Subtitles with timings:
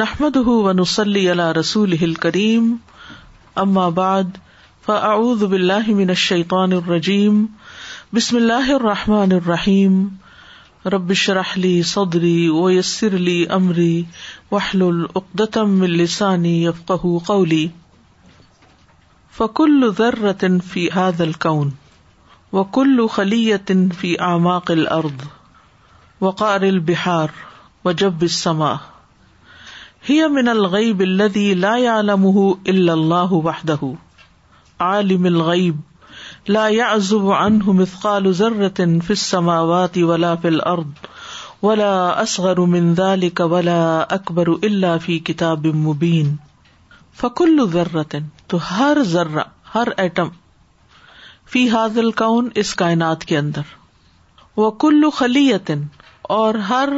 [0.00, 2.74] نحمد ونسلی اللہ رسول ہل کریم
[4.86, 7.44] فاعوذ فعز من الشیقان الرجیم
[8.14, 9.94] بسم اللہ الرحمٰن الرحیم
[10.94, 13.94] ربش رحلی صدری و یسر علی عمری
[14.50, 17.66] وحل العقدم السانی یفق قولی
[19.36, 21.70] فکل ذرۃن فی عاد القن
[22.74, 25.22] کل خلیطن فی عماق العرد
[26.20, 27.34] وقار البہار
[27.86, 27.92] و
[28.38, 28.76] سماح
[30.08, 33.88] ہی من الغیب الذي لا يعلمه الا الله وحده
[34.88, 41.08] عالم الغیب لا يعزب عنه مثقال ذره في السماوات ولا في الارض
[41.68, 41.88] ولا
[42.24, 43.80] اصغر من ذلك ولا
[44.18, 46.28] اكبر الا في كتاب مبين
[47.24, 48.20] فكل ذره
[48.54, 50.28] تو ہر ذرہ ہر ایٹم
[51.54, 53.74] فی حاضل کون اس کائنات کے اندر
[54.62, 55.82] وہ کلو خلیتن
[56.38, 56.94] اور ہر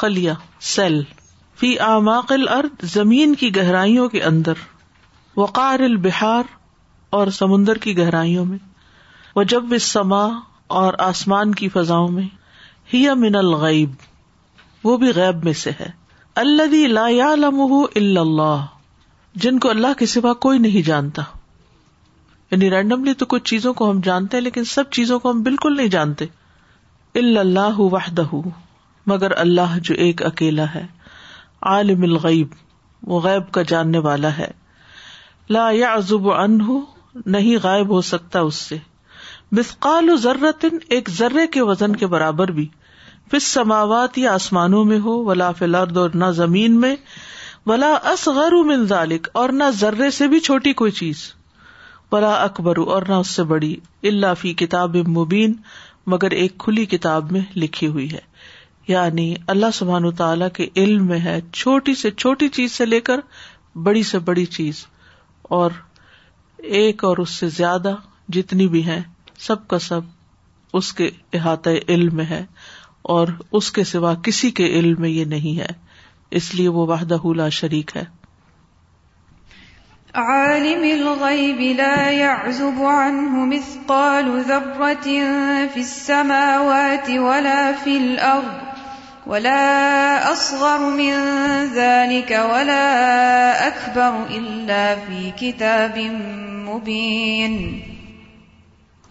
[0.00, 0.32] خلیہ
[0.72, 1.00] سیل
[1.60, 4.58] فی آماق الارض زمین کی گہرائیوں کے اندر
[5.36, 6.50] وقار البہار
[7.18, 8.58] اور سمندر کی گہرائیوں میں
[9.36, 10.20] وہ جب سما
[10.82, 12.26] اور آسمان کی فضاؤں میں
[12.92, 13.00] ہی
[13.38, 13.94] الغیب
[14.84, 15.88] وہ بھی غیب میں سے ہے
[16.42, 18.62] اللہ
[19.44, 21.22] جن کو اللہ کے سوا کوئی نہیں جانتا
[22.50, 25.74] یعنی رینڈملی تو کچھ چیزوں کو ہم جانتے ہیں لیکن سب چیزوں کو ہم بالکل
[25.76, 26.24] نہیں جانتے
[27.22, 28.24] اللہ وحدہ
[29.12, 30.84] مگر اللہ جو ایک اکیلا ہے
[31.70, 32.48] عالم الغیب
[33.12, 34.50] وہ غیب کا جاننے والا ہے
[35.56, 36.58] لا یا عزب و ان
[37.32, 38.76] نہیں غائب ہو سکتا اس سے
[39.58, 42.66] مسقال و ضرۃن ایک ذرے کے وزن کے برابر بھی
[43.30, 46.94] پس سماوات یا آسمانوں میں ہو ولا فلرد اور نہ زمین میں
[47.66, 51.26] اصغر من ذالک اور نہ ذرے سے بھی چھوٹی کوئی چیز
[52.12, 53.74] ولا اکبر اور نہ اس سے بڑی
[54.10, 55.52] اللہ فی کتاب مبین
[56.12, 58.20] مگر ایک کھلی کتاب میں لکھی ہوئی ہے
[58.90, 63.00] یعنی اللہ سبحان و تعالیٰ کے علم میں ہے چھوٹی سے چھوٹی چیز سے لے
[63.08, 63.20] کر
[63.88, 64.84] بڑی سے بڑی چیز
[65.56, 65.70] اور
[66.78, 67.94] ایک اور اس سے زیادہ
[68.36, 69.00] جتنی بھی ہیں
[69.46, 70.08] سب کا سب
[70.80, 72.44] اس کے احاطۂ علم میں ہے
[73.16, 73.28] اور
[73.58, 75.68] اس کے سوا کسی کے علم میں یہ نہیں ہے
[76.40, 78.04] اس لیے وہ وحدہ لا شریک ہے
[80.20, 85.10] عالم الغیب لا يعزب عنه مثقال ذرة
[85.74, 88.56] في السماوات ولا في الأرض
[89.30, 89.80] ولا
[90.28, 91.24] اصغر من
[91.72, 92.84] ذلك ولا
[93.66, 95.98] اكبر الا في كتاب
[96.68, 97.56] مبين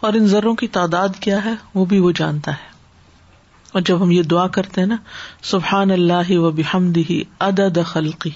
[0.08, 4.12] اور ان ذروں کی تعداد کیا ہے وہ بھی وہ جانتا ہے اور جب ہم
[4.16, 4.98] یہ دعا کرتے ہیں نا
[5.52, 7.06] سبحان اللہ و بحمدہ
[7.50, 8.34] عدد خلقہ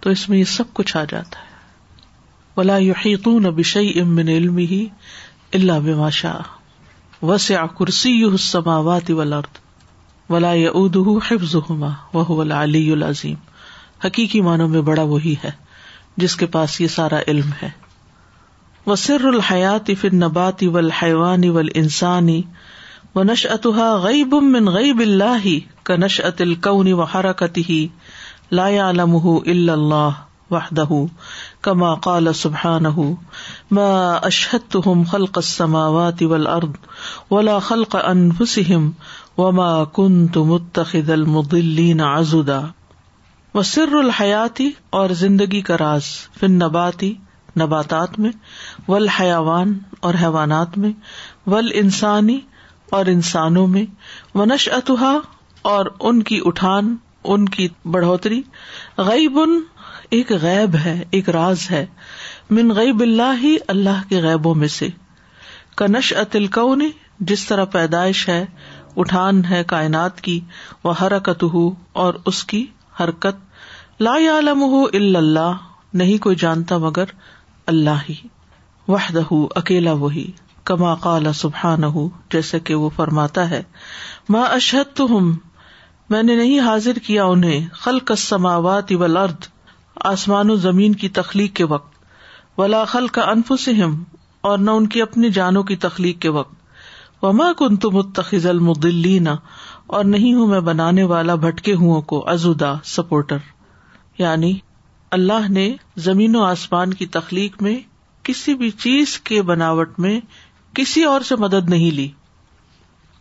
[0.00, 1.56] تو اس میں یہ سب کچھ آ جاتا ہے
[2.58, 4.80] ولا يحيطون بشيء من علمه
[5.60, 6.36] الا بما شاء
[7.32, 9.64] وسع كرسيه السماوات والارض
[10.30, 10.96] ولا یعود
[11.30, 13.34] حفظ ہما وہ علی العظیم
[14.04, 15.50] حقیقی معنوں میں بڑا وہی ہے
[16.24, 17.68] جس کے پاس یہ سارا علم ہے
[18.86, 22.40] وسر الحیات فر نبات اول حیوان اول انسانی
[23.16, 25.46] و نش اتحا غیب من غیب اللہ
[25.90, 27.58] کا نش ات القن و حرکت
[28.60, 30.84] لا علم اللہ وحدہ
[31.62, 32.86] کما قال سبحان
[33.78, 33.88] ما
[34.28, 36.76] اشحت ہم خلق السماوات والارض
[37.30, 38.92] ولا خلق انفسهم
[39.38, 40.14] وما کن
[40.50, 41.40] متخد الما
[42.46, 42.60] دا
[43.54, 44.68] و سر الحیاتی
[45.00, 46.04] اور زندگی کا راز
[46.40, 47.12] فن نباتی
[47.60, 48.30] نباتات میں
[48.88, 49.78] ول حیاوان
[50.08, 50.92] اور حیوانات میں
[51.54, 52.38] ول انسانی
[52.98, 53.84] اور انسانوں میں
[54.46, 55.16] نش اتحا
[55.74, 56.94] اور ان کی اٹھان
[57.34, 58.40] ان کی بڑھوتری
[59.06, 59.58] ان
[60.18, 61.84] ایک غیب ہے ایک راز ہے
[62.58, 64.88] من غیب اللہ ہی اللہ کے غیبوں میں سے
[65.76, 66.88] کنش ا نے
[67.30, 68.44] جس طرح پیدائش ہے
[69.02, 70.38] اٹھان ہے کائنات کی
[70.84, 71.68] وہ حرکت ہو
[72.04, 72.64] اور اس کی
[73.00, 75.56] حرکت لا عالم ہو اللہ
[76.02, 77.08] نہیں کوئی جانتا مگر
[77.72, 78.14] اللہ ہی
[78.88, 80.30] وحد ہو اکیلا وہی
[80.70, 83.62] کما قال سبحان ہو جیسا کہ وہ فرماتا ہے
[84.34, 85.34] ما اشحد تو ہم
[86.10, 89.46] میں نے نہیں حاضر کیا انہیں خلق السماوات والارض ارد
[90.12, 91.96] آسمان و زمین کی تخلیق کے وقت
[92.58, 93.52] ولا کا انف
[94.48, 96.56] اور نہ ان کی اپنی جانوں کی تخلیق کے وقت
[97.22, 97.96] وما کن تم
[98.48, 99.34] المدلینا
[99.96, 101.74] اور نہیں ہوں میں بنانے والا بھٹکے
[102.34, 103.36] ازودا سپورٹر
[104.18, 104.52] یعنی
[105.16, 105.68] اللہ نے
[106.06, 107.78] زمین و آسمان کی تخلیق میں
[108.28, 110.18] کسی بھی چیز کے بناوٹ میں
[110.76, 112.08] کسی اور سے مدد نہیں لی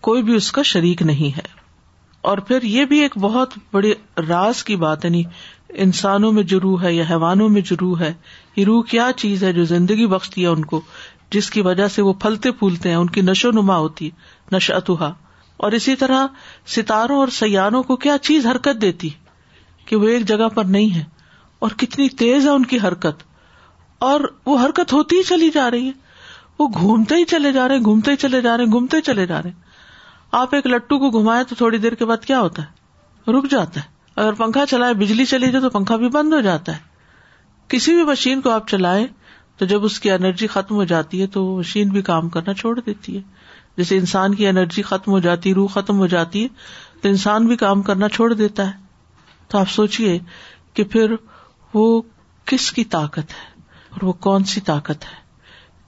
[0.08, 1.46] کوئی بھی اس کا شریک نہیں ہے
[2.32, 3.94] اور پھر یہ بھی ایک بہت بڑی
[4.28, 8.12] راز کی بات ہے یعنی نہیں انسانوں میں جرو ہے یا حیوانوں میں جرو ہے
[8.56, 10.82] یہ روح کیا چیز ہے جو زندگی بخشتی ہے ان کو
[11.34, 14.10] جس کی وجہ سے وہ پھلتے پھولتے ہیں ان کی نشو نما ہوتی
[14.52, 15.12] نش اتحا
[15.66, 16.26] اور اسی طرح
[16.76, 19.10] ستاروں اور سیاروں کو کیا چیز حرکت دیتی
[19.86, 21.04] کہ وہ ایک جگہ پر نہیں ہے
[21.66, 23.24] اور کتنی تیز ہے ان کی حرکت
[24.10, 25.92] اور وہ حرکت ہوتی ہی چلی جا رہی ہے
[26.60, 29.26] وہ گھومتے ہی چلے جا رہے ہیں گھومتے ہی چلے جا رہے ہیں گھومتے چلے
[29.28, 29.66] جا رہے ہیں
[30.42, 33.80] آپ ایک لٹو کو گھمائے تو تھوڑی دیر کے بعد کیا ہوتا ہے رک جاتا
[33.82, 33.86] ہے
[34.16, 36.86] اگر پنکھا چلائے بجلی چلی جائے تو پنکھا بھی بند ہو جاتا ہے
[37.74, 39.06] کسی بھی مشین کو آپ چلائیں
[39.58, 42.54] تو جب اس کی انرجی ختم ہو جاتی ہے تو وہ مشین بھی کام کرنا
[42.54, 43.22] چھوڑ دیتی ہے
[43.78, 47.56] جیسے انسان کی انرجی ختم ہو جاتی روح ختم ہو جاتی ہے تو انسان بھی
[47.64, 48.86] کام کرنا چھوڑ دیتا ہے
[49.50, 50.18] تو آپ سوچیے
[50.74, 51.16] کہ پھر
[51.74, 51.86] وہ
[52.52, 53.60] کس کی طاقت ہے
[53.92, 55.16] اور وہ کون سی طاقت ہے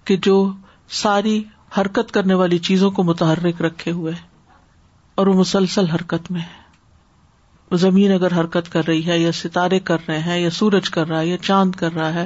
[0.05, 0.35] کہ جو
[1.01, 1.41] ساری
[1.79, 4.13] حرکت کرنے والی چیزوں کو متحرک رکھے ہوئے
[5.19, 10.07] اور وہ مسلسل حرکت میں ہے زمین اگر حرکت کر رہی ہے یا ستارے کر
[10.07, 12.25] رہے ہیں یا سورج کر رہا ہے یا چاند کر رہا ہے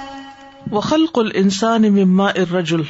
[0.75, 2.81] و خلق السان مما ارجل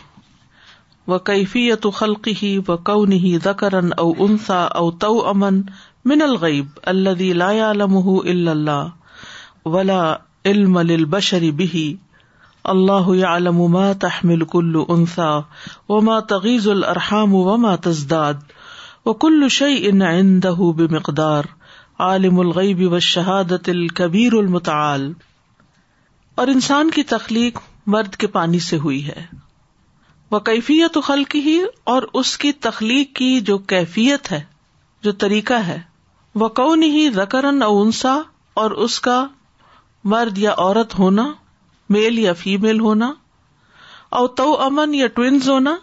[1.14, 5.62] و کیفیت خلق ہی و کون ہی زکرن او انسا او تو امن
[6.12, 10.02] من الغیب الدی لا علم اللہ ولا
[10.52, 11.84] علم للبشر به
[12.74, 18.44] الله يعلم ما تحمل كل انثى وما تغيز الارحام وما تزداد
[19.06, 21.50] وكل شيء عنده بمقدار
[22.10, 25.10] عالم الغيب والشهاده الكبير المتعال
[26.44, 27.58] اور انسان کی تخلیق
[27.94, 29.22] مرد کے پانی سے ہوئی ہے
[30.34, 30.98] وہ کیفیت
[31.32, 31.56] کی ہی
[31.94, 34.42] اور اس کی تخلیق کی جو کیفیت ہے
[35.08, 35.78] جو طریقہ ہے
[36.44, 38.14] وہ کون ہی اونسا
[38.62, 39.18] اور اس کا
[40.14, 41.26] مرد یا عورت ہونا
[41.98, 43.12] میل یا فیمل ہونا
[44.20, 45.76] او ٹوینز ہونا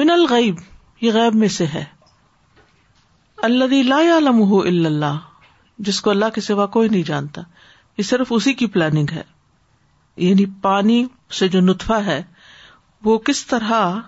[0.00, 0.62] من الغب
[1.16, 1.84] غیب میں سے ہے
[3.50, 5.18] اللہ اللہ
[5.88, 7.42] جس کو اللہ کے سوا کوئی نہیں جانتا
[7.98, 9.22] یہ صرف اسی کی پلاننگ ہے
[10.24, 12.20] یعنی پانی سے جو نتفا ہے
[13.04, 13.98] وہ کس طرح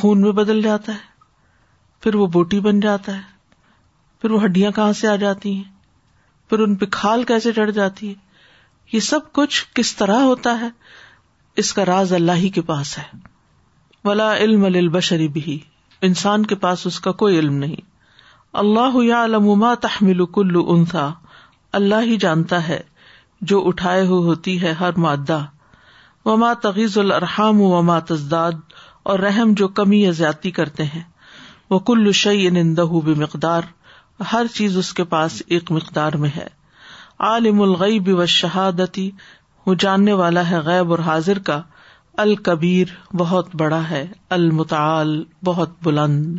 [0.00, 1.08] خون میں بدل جاتا ہے
[2.02, 3.28] پھر وہ بوٹی بن جاتا ہے
[4.20, 8.08] پھر وہ ہڈیاں کہاں سے آ جاتی ہیں پھر ان پہ کھال کیسے چڑھ جاتی
[8.08, 8.14] ہے
[8.92, 10.68] یہ سب کچھ کس طرح ہوتا ہے
[11.62, 13.02] اس کا راز اللہ ہی کے پاس ہے
[14.08, 15.58] ولا علم علمبشری بھی
[16.08, 17.88] انسان کے پاس اس کا کوئی علم نہیں
[18.62, 21.08] اللہ یا علما تحمل کل انسا
[21.80, 22.80] اللہ ہی جانتا ہے
[23.50, 25.42] جو اٹھائے ہوئے ہوتی ہے ہر مادہ
[26.28, 28.58] وما تغیز الرحام و تزداد
[29.12, 31.02] اور رحم جو کمی یا زیادتی کرتے ہیں
[31.70, 32.84] وہ کل شعی نندہ
[33.24, 33.62] مقدار
[34.32, 36.46] ہر چیز اس کے پاس ایک مقدار میں ہے
[37.28, 39.10] عالم الغی و شہادتی
[39.66, 41.60] وہ جاننے والا ہے غیب اور حاضر کا
[42.24, 44.06] الکبیر بہت بڑا ہے
[44.36, 46.38] المتعال بہت بلند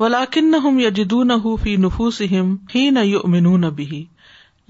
[0.00, 1.66] و لاکن نہ ہم جدو ن ہف
[2.94, 4.04] نہ یو امن بھی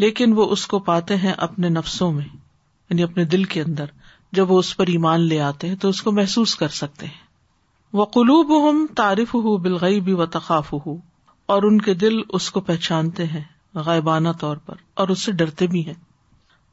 [0.04, 3.92] لیکن وہ اس کو پاتے ہیں اپنے نفسوں میں یعنی اپنے دل کے اندر
[4.38, 7.28] جب وہ اس پر ایمان لے آتے ہیں تو اس کو محسوس کر سکتے ہیں
[8.00, 10.94] وہ قلوب ہم تعریف بلغئی بھی و تقاف ہو
[11.54, 13.42] اور ان کے دل اس کو پہچانتے ہیں
[13.90, 15.84] غائبانہ طور پر اور اس سے ڈرتے بھی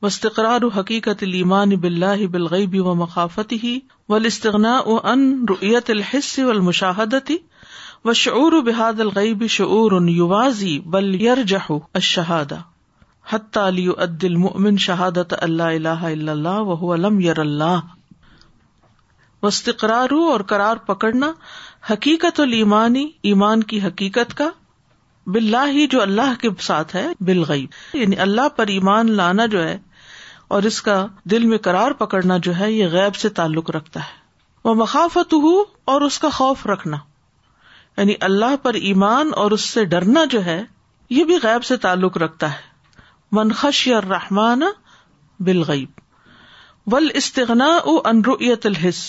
[0.02, 2.04] وسطرار و حقیقت المان بل
[2.38, 7.38] بلغئی بھی و مخافت ہی و لطغنا و ان رویت الحص و المشاہدتی
[8.08, 8.12] و
[8.56, 11.66] و بحاد الغیب شعور یوازی بل جہ
[12.00, 12.52] اشہاد
[13.32, 17.80] حت علی عدل ممن شہادت اللہ اللہ اللہ علم یر اللہ
[19.44, 21.32] وسطرار اور کرار پکڑنا
[21.90, 24.50] حقیقت المانی ایمان کی حقیقت کا
[25.66, 29.78] ہی جو اللہ کے ساتھ ہے بل یعنی اللہ پر ایمان لانا جو ہے
[30.56, 34.26] اور اس کا دل میں کرار پکڑنا جو ہے یہ غیب سے تعلق رکھتا ہے
[34.70, 35.56] وہ مخافت ہو
[35.96, 36.98] اور اس کا خوف رکھنا
[37.98, 40.62] یعنی اللہ پر ایمان اور اس سے ڈرنا جو ہے
[41.10, 42.66] یہ بھی غیب سے تعلق رکھتا ہے
[43.38, 44.62] منخش یا رحمان
[45.48, 49.00] بالغیب ول استغنا او انرویت الحص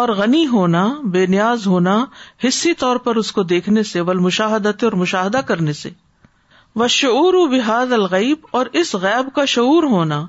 [0.00, 1.96] اور غنی ہونا بے نیاز ہونا
[2.46, 5.90] حصی طور پر اس کو دیکھنے سے ول مشاہدت اور مشاہدہ کرنے سے
[6.76, 10.24] و شعور و بحاد الغیب اور اس غیب کا شعور ہونا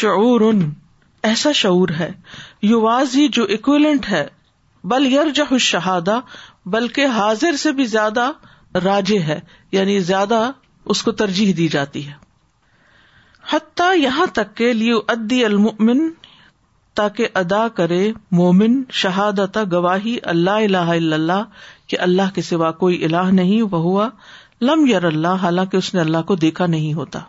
[0.00, 0.40] شعور
[1.28, 2.10] ایسا شعور ہے
[2.70, 4.26] یو واضح ہی جو اکویلنٹ ہے
[4.90, 6.18] بل یرجہ شہادہ
[6.74, 8.30] بلکہ حاضر سے بھی زیادہ
[8.84, 9.38] راج ہے
[9.72, 10.50] یعنی زیادہ
[10.92, 12.12] اس کو ترجیح دی جاتی ہے
[13.52, 15.98] حتیٰ یہاں تک کے لیے
[17.40, 19.38] ادا کرے مومن شہاد
[19.72, 21.42] گواہی اللہ الہ اللہ
[21.88, 24.08] کہ اللہ کے سوا کوئی اللہ نہیں وہ ہوا
[24.70, 27.20] لم یار اللہ حالانکہ اس نے اللہ کو دیکھا نہیں ہوتا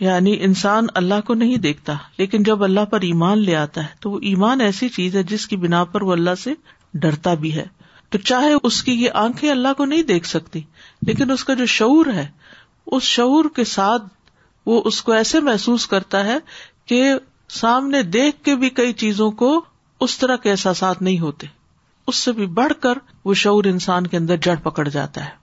[0.00, 4.10] یعنی انسان اللہ کو نہیں دیکھتا لیکن جب اللہ پر ایمان لے آتا ہے تو
[4.10, 6.54] وہ ایمان ایسی چیز ہے جس کی بنا پر وہ اللہ سے
[7.02, 7.64] ڈرتا بھی ہے
[8.12, 10.60] تو چاہے اس کی یہ آنکھیں اللہ کو نہیں دیکھ سکتی
[11.06, 12.26] لیکن اس کا جو شعور ہے
[12.96, 14.02] اس شعور کے ساتھ
[14.66, 16.36] وہ اس کو ایسے محسوس کرتا ہے
[16.88, 17.00] کہ
[17.60, 19.48] سامنے دیکھ کے بھی کئی چیزوں کو
[20.06, 21.46] اس طرح کے احساسات نہیں ہوتے
[22.12, 25.40] اس سے بھی بڑھ کر وہ شعور انسان کے اندر جڑ پکڑ جاتا ہے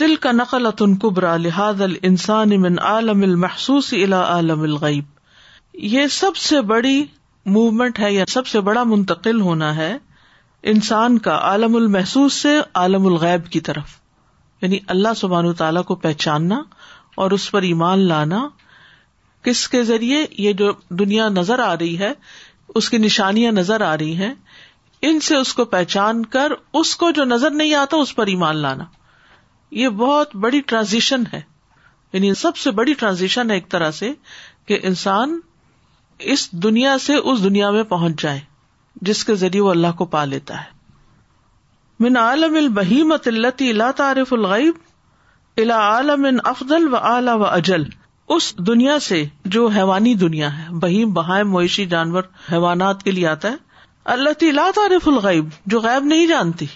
[0.00, 6.36] دل کا نقل اتن قبرا لحاظ السان امن عالم المحسوس الا عالم الغیب یہ سب
[6.48, 7.04] سے بڑی
[7.56, 9.96] موومنٹ ہے یا سب سے بڑا منتقل ہونا ہے
[10.70, 13.98] انسان کا عالم المحسوس سے عالم الغیب کی طرف
[14.62, 16.60] یعنی اللہ سبحان تعالیٰ کو پہچاننا
[17.22, 18.46] اور اس پر ایمان لانا
[19.44, 22.12] کس کے ذریعے یہ جو دنیا نظر آ رہی ہے
[22.80, 24.32] اس کی نشانیاں نظر آ رہی ہیں
[25.08, 28.56] ان سے اس کو پہچان کر اس کو جو نظر نہیں آتا اس پر ایمان
[28.66, 28.84] لانا
[29.80, 31.40] یہ بہت بڑی ٹرانزیشن ہے
[32.12, 34.12] یعنی سب سے بڑی ٹرانزیشن ہے ایک طرح سے
[34.66, 35.38] کہ انسان
[36.36, 38.40] اس دنیا سے اس دنیا میں پہنچ جائے
[39.08, 40.70] جس کے ذریعے وہ اللہ کو پا لیتا ہے
[42.04, 42.56] من عالم
[43.26, 47.82] التی اللہ تعارف الغیب عالم افضل و اعلی و اجل
[48.36, 52.22] اس دنیا سے جو حیوانی دنیا ہے بہیم بہائم مویشی جانور
[52.52, 53.56] حیوانات کے لیے آتا ہے
[54.12, 56.66] اللہ اللہ تعارف الغیب جو غائب نہیں جانتی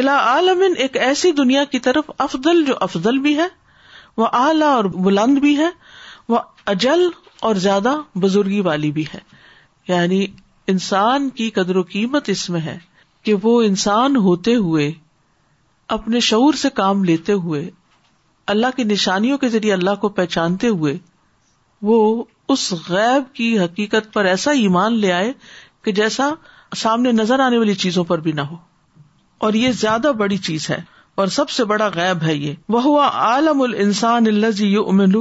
[0.00, 3.46] الا عالم ایک ایسی دنیا کی طرف افضل جو افضل بھی ہے
[4.16, 5.68] وہ اعلی اور بلند بھی ہے
[6.28, 6.38] وہ
[6.74, 7.08] اجل
[7.48, 9.18] اور زیادہ بزرگی والی بھی ہے
[9.88, 10.26] یعنی
[10.70, 12.78] انسان کی قدر و قیمت اس میں ہے
[13.28, 14.90] کہ وہ انسان ہوتے ہوئے
[15.96, 17.62] اپنے شعور سے کام لیتے ہوئے
[18.54, 20.92] اللہ کی نشانیوں کے ذریعے اللہ کو پہچانتے ہوئے
[21.88, 21.98] وہ
[22.54, 25.32] اس غیب کی حقیقت پر ایسا ایمان لے آئے
[25.84, 26.28] کہ جیسا
[26.84, 28.56] سامنے نظر آنے والی چیزوں پر بھی نہ ہو
[29.46, 30.78] اور یہ زیادہ بڑی چیز ہے
[31.22, 35.18] اور سب سے بڑا غیب ہے یہ وہ ہوا عالم السان اللہ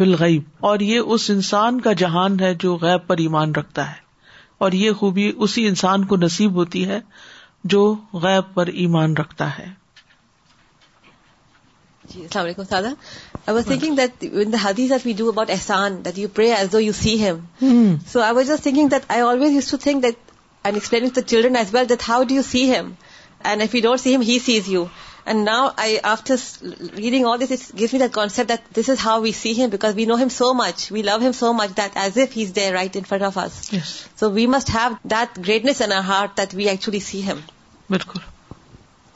[0.00, 4.02] بلغیب اور یہ اس انسان کا جہان ہے جو غیب پر ایمان رکھتا ہے
[4.64, 6.98] اور یہ خوبی اسی انسان کو نصیب ہوتی ہے
[7.72, 7.80] جو
[8.22, 9.66] غیب پر ایمان رکھتا ہے
[12.12, 16.28] جی السلام علیکم سادہ I was thinking that in the do about Ehsan that you
[16.40, 17.42] pray as though you see him
[18.12, 20.32] so I was just thinking that I always used to think that
[20.66, 22.90] I explaining the children as well that how do you see him
[23.50, 24.84] and if you don't see him he sees you
[25.26, 25.72] And now
[26.12, 26.36] after
[26.94, 29.70] reading all this, it gives me that concept that this is how we see Him,
[29.70, 32.52] because we know Him so much, we love Him so much, that as if He's
[32.52, 33.72] there right in front of us.
[33.72, 34.08] Yes.
[34.16, 37.42] So we must have that greatness in our heart that we actually see Him.
[37.90, 38.22] Bilkul.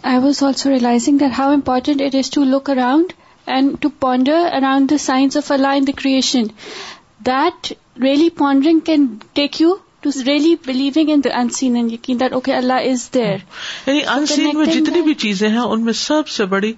[0.03, 3.13] I was also realizing that how important it is to look around
[3.47, 6.53] and to ponder around the signs of Allah in the creation.
[7.23, 7.73] That
[8.07, 9.77] really pondering can take you
[10.07, 11.21] really believing in
[11.55, 13.33] unseen and یقین that okay Allah is there
[13.87, 16.73] یعنی ان سین میں جتنی بھی چیزیں ہیں ان میں سب سے بڑی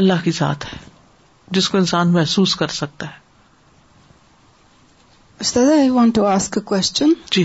[0.00, 0.78] اللہ کی ذات ہے
[1.58, 3.24] جس کو انسان محسوس کر سکتا ہے
[5.40, 7.44] استاد I want to ask question G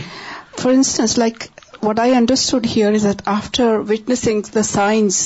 [0.61, 1.43] for instance like
[1.83, 5.23] what I understood here is that after witnessing the science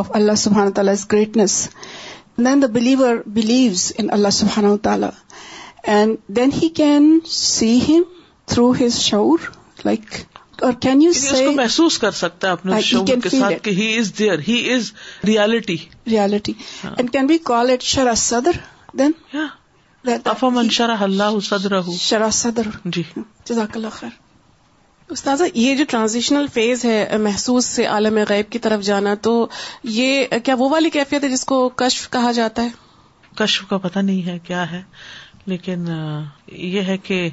[0.00, 1.66] of Allah سبحان تعالیٰ his greatness
[2.44, 4.78] then the believer believes in Allah سبحان تعالیٰ
[5.10, 8.02] تعالی and then he can see him
[8.48, 9.38] through his شعور
[9.84, 10.14] like
[10.66, 14.92] اور can you see محسوس کر سکتا ہے اپنے ہی is there he is
[15.26, 15.76] reality
[16.10, 16.52] reality
[16.96, 18.56] and can be call it شرا صدر
[18.98, 19.12] دین
[20.34, 23.02] افامن شرح اللہ صدر شرا صدر جی
[23.48, 24.16] جزاک اللہ خیر
[25.16, 29.32] استاذ یہ جو ٹرانزیشنل فیز ہے محسوس uh, سے عالم غیب کی طرف جانا تو
[29.98, 33.78] یہ uh, کیا وہ والی کیفیت ہے جس کو کشف کہا جاتا ہے کشف کا
[33.86, 34.82] پتہ نہیں ہے کیا ہے
[35.54, 36.22] لیکن uh,
[36.76, 37.28] یہ ہے کہ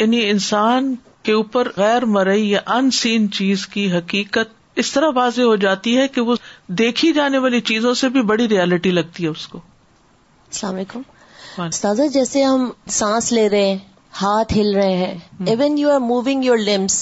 [0.00, 0.94] یعنی انسان
[1.24, 5.96] کے اوپر غیر مرئی یا ان سین چیز کی حقیقت اس طرح واضح ہو جاتی
[5.96, 6.36] ہے کہ وہ
[6.80, 11.66] دیکھی جانے والی چیزوں سے بھی بڑی ریالٹی لگتی ہے اس کو السلام علیکم
[12.12, 12.68] جیسے ہم
[12.98, 13.78] سانس لے رہے ہیں
[14.20, 16.96] ہاتھ ہل رہے ہیں even you are moving your limbs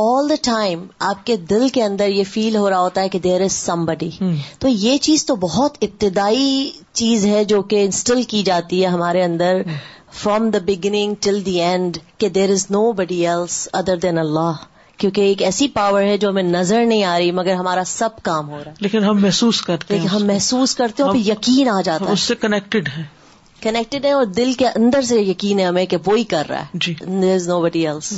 [0.00, 3.18] all the time آپ کے دل کے اندر یہ فیل ہو رہا ہوتا ہے کہ
[3.24, 4.10] دیر از سم بڈی
[4.58, 6.70] تو یہ چیز تو بہت ابتدائی
[7.02, 9.78] چیز ہے جو کہ انسٹل کی جاتی ہے ہمارے اندر hmm.
[10.22, 14.62] From the beginning till the end کہ there is nobody else other than Allah
[15.00, 18.48] کیونکہ ایک ایسی پاور ہے جو ہمیں نظر نہیں آ رہی مگر ہمارا سب کام
[18.50, 22.06] ہو رہا ہے لیکن ہم محسوس کرتے ہم محسوس کرتے ہیں اور یقین آ جاتا
[22.08, 23.02] ہے اس سے کنیکٹڈ ہے
[23.62, 26.90] کنیکٹڈ ہے اور دل کے اندر سے یقین ہے ہمیں کہ وہی کر رہا ہے
[27.20, 28.12] there is nobody else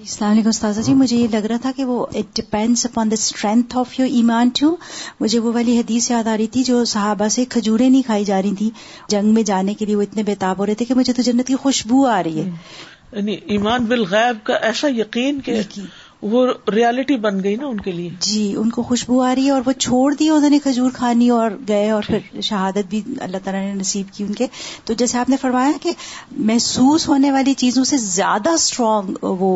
[0.00, 3.10] جی السلام علیکم استاذہ جی مجھے یہ لگ رہا تھا کہ وہ it depends upon
[3.10, 4.74] the strength of your ایمان ٹو
[5.20, 8.40] مجھے وہ والی حدیث یاد آ رہی تھی جو صحابہ سے کھجورے نہیں کھائی جا
[8.42, 8.70] رہی تھیں
[9.10, 11.46] جنگ میں جانے کے لیے وہ اتنے بےتاب ہو رہے تھے کہ مجھے تو جنت
[11.48, 12.50] کی خوشبو آ رہی ہے
[13.16, 15.60] یعنی ایمان بالغیب کا ایسا یقین کہ
[16.32, 19.50] وہ ریالٹی بن گئی نا ان کے لیے جی ان کو خوشبو آ رہی ہے
[19.50, 23.00] اور وہ چھوڑ دی انہوں نے کھجور کھانی اور گئے اور جی۔ پھر شہادت بھی
[23.26, 24.46] اللہ تعالیٰ نے نصیب کی ان کے
[24.86, 25.92] تو جیسے آپ نے فرمایا کہ
[26.50, 29.50] محسوس ہونے والی چیزوں سے زیادہ اسٹرانگ وہ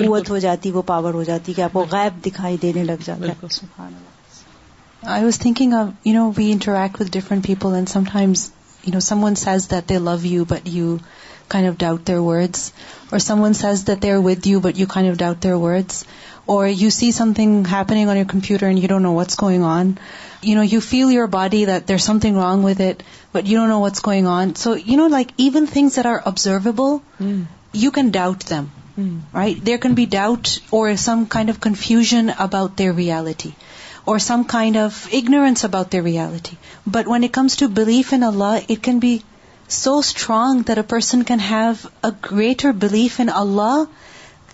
[0.00, 3.88] قوت ہو جاتی وہ پاور ہو جاتی کہ آپ کو غائب دکھائی دینے لگ جاتا
[5.08, 5.26] ہے
[6.52, 8.96] interact people and
[10.72, 10.96] you
[11.48, 12.72] kind of doubt their words,
[13.10, 16.04] or someone says that they're with you but you kind of doubt their words,
[16.46, 19.98] or you see something happening on your computer and you don't know what's going on.
[20.40, 23.02] You know, you feel your body that there's something wrong with it,
[23.32, 24.54] but you don't know what's going on.
[24.54, 27.46] So, you know, like even things that are observable, mm.
[27.72, 29.20] you can doubt them, mm.
[29.32, 29.62] right?
[29.62, 33.54] There can be doubt or some kind of confusion about their reality,
[34.06, 36.56] or some kind of ignorance about their reality.
[36.86, 39.24] But when it comes to belief in Allah, it can be
[39.68, 43.88] so strong that a person can have a greater belief in Allah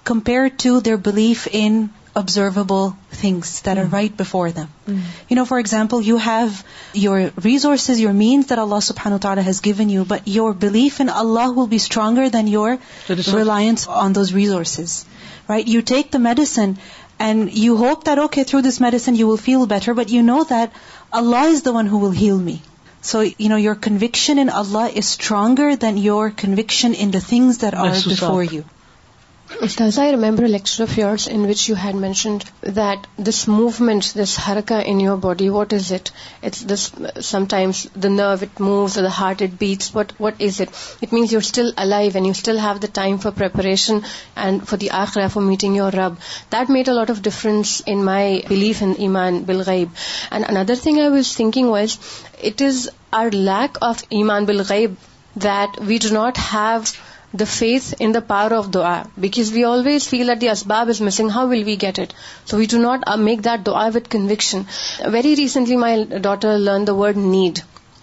[0.02, 3.92] compared to their belief in observable things that are mm.
[3.92, 4.68] right before them.
[4.88, 5.00] Mm.
[5.28, 9.42] You know, for example, you have your resources, your means that Allah subhanahu wa ta'ala
[9.42, 14.12] has given you, but your belief in Allah will be stronger than your reliance on
[14.12, 15.06] those resources.
[15.48, 15.66] Right?
[15.66, 16.78] You take the medicine
[17.18, 20.44] and you hope that, okay, through this medicine you will feel better, but you know
[20.44, 20.72] that
[21.12, 22.62] Allah is the one who will heal me.
[23.04, 27.92] So, your conviction in Allah is stronger than your conviction in the things that are
[27.92, 28.64] before you.
[29.78, 32.44] ز I remember lecture of yours in which you had mentioned
[32.76, 36.88] that this movements this ہرکا in your body what is it's this
[37.30, 40.68] sometimes through it moves the heart it beats but what is it
[41.02, 43.98] it means you are still alive and you still have the time for preparation
[44.46, 46.14] and for the آخر for meeting your رب
[46.52, 49.88] that a lot of difference in my belief in ایمان بل غئیب
[50.30, 51.98] and another thing I was thinking why's
[52.42, 52.88] it is
[53.20, 54.94] our lack of ایمان بل غئیب
[55.44, 56.80] that we do not have
[57.40, 58.90] the faith in the power of دعا
[59.22, 62.10] because we always feel that the اسباب is missing how will we get it
[62.50, 64.60] so we do not make that دعا with conviction
[65.12, 67.54] very recently my daughter learn the word need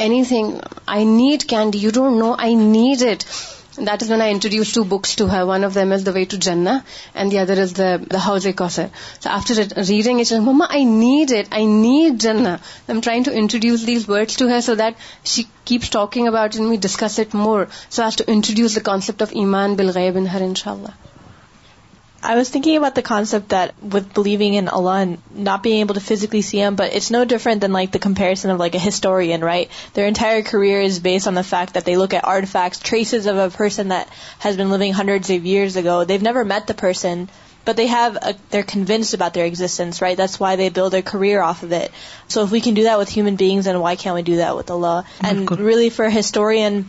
[0.29, 0.47] anything
[0.93, 3.19] I need kind you don't know I need it
[3.87, 6.37] that is when I introduce to two books one of them is the way to
[6.45, 7.89] جن and the other is the
[8.25, 8.85] house a کاسر
[9.23, 12.45] so after reading it mama I need it I need I
[12.89, 14.93] am trying to introduce these words to her so that
[15.33, 19.21] she keeps talking about and we discuss it more so has to introduce the concept
[19.21, 21.09] of ایمان بل غیب in in ہر شاء اللہ
[22.29, 23.53] I was think the concept
[23.93, 28.33] with believing in P but physically same but it's no different than like to compare
[28.49, 33.91] a historian right their entire course based آنیک look a hard fact three Cs ارسنگ
[34.99, 37.23] hundred years ago they've never met the person
[37.67, 38.07] but they
[38.53, 41.89] are convinced better existence rights why they bill the career of what
[42.33, 46.81] so we can do the what human beings why we do that الالی for historian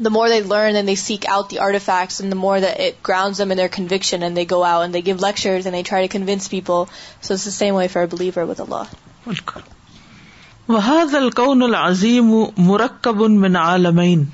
[0.00, 2.96] the more they learn and they seek out the artifacts and the more that it
[3.08, 5.82] grounds them in their conviction and they go out and they give lectures and they
[5.84, 6.88] try to convince people.
[7.20, 8.88] So it's the same way for a believer with Allah.
[9.26, 14.24] وَهَذَا الْقَوْنُ الْعَظِيمُ مُرَكَّبٌ مِّنْ عَالَمَيْنِ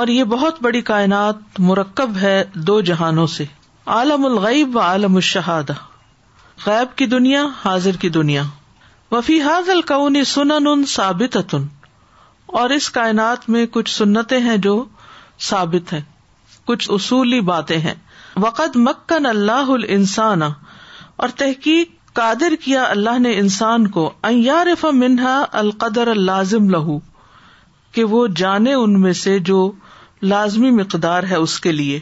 [0.00, 2.36] اور یہ بہت بڑی کائنات مرکب ہے
[2.68, 3.44] دو جہانوں سے
[3.96, 5.72] عالم الغیب و عالم الشہادہ
[6.66, 8.42] غیب کی دنیا حاضر کی دنیا
[9.16, 11.68] وَفِي هَذَا الْقَوْنِ سُنَنٌ سَابِتَتٌ
[12.60, 14.72] اور اس کائنات میں کچھ سنتیں ہیں جو
[15.50, 16.00] ثابت ہیں
[16.70, 17.94] کچھ اصولی باتیں ہیں
[18.42, 24.10] وقت مکن اللہ السان اور تحقیق قادر کیا اللہ نے انسان کو
[25.02, 26.98] منہا القدر الازم لہو
[27.96, 29.58] کہ وہ جانے ان میں سے جو
[30.32, 31.98] لازمی مقدار ہے اس کے لیے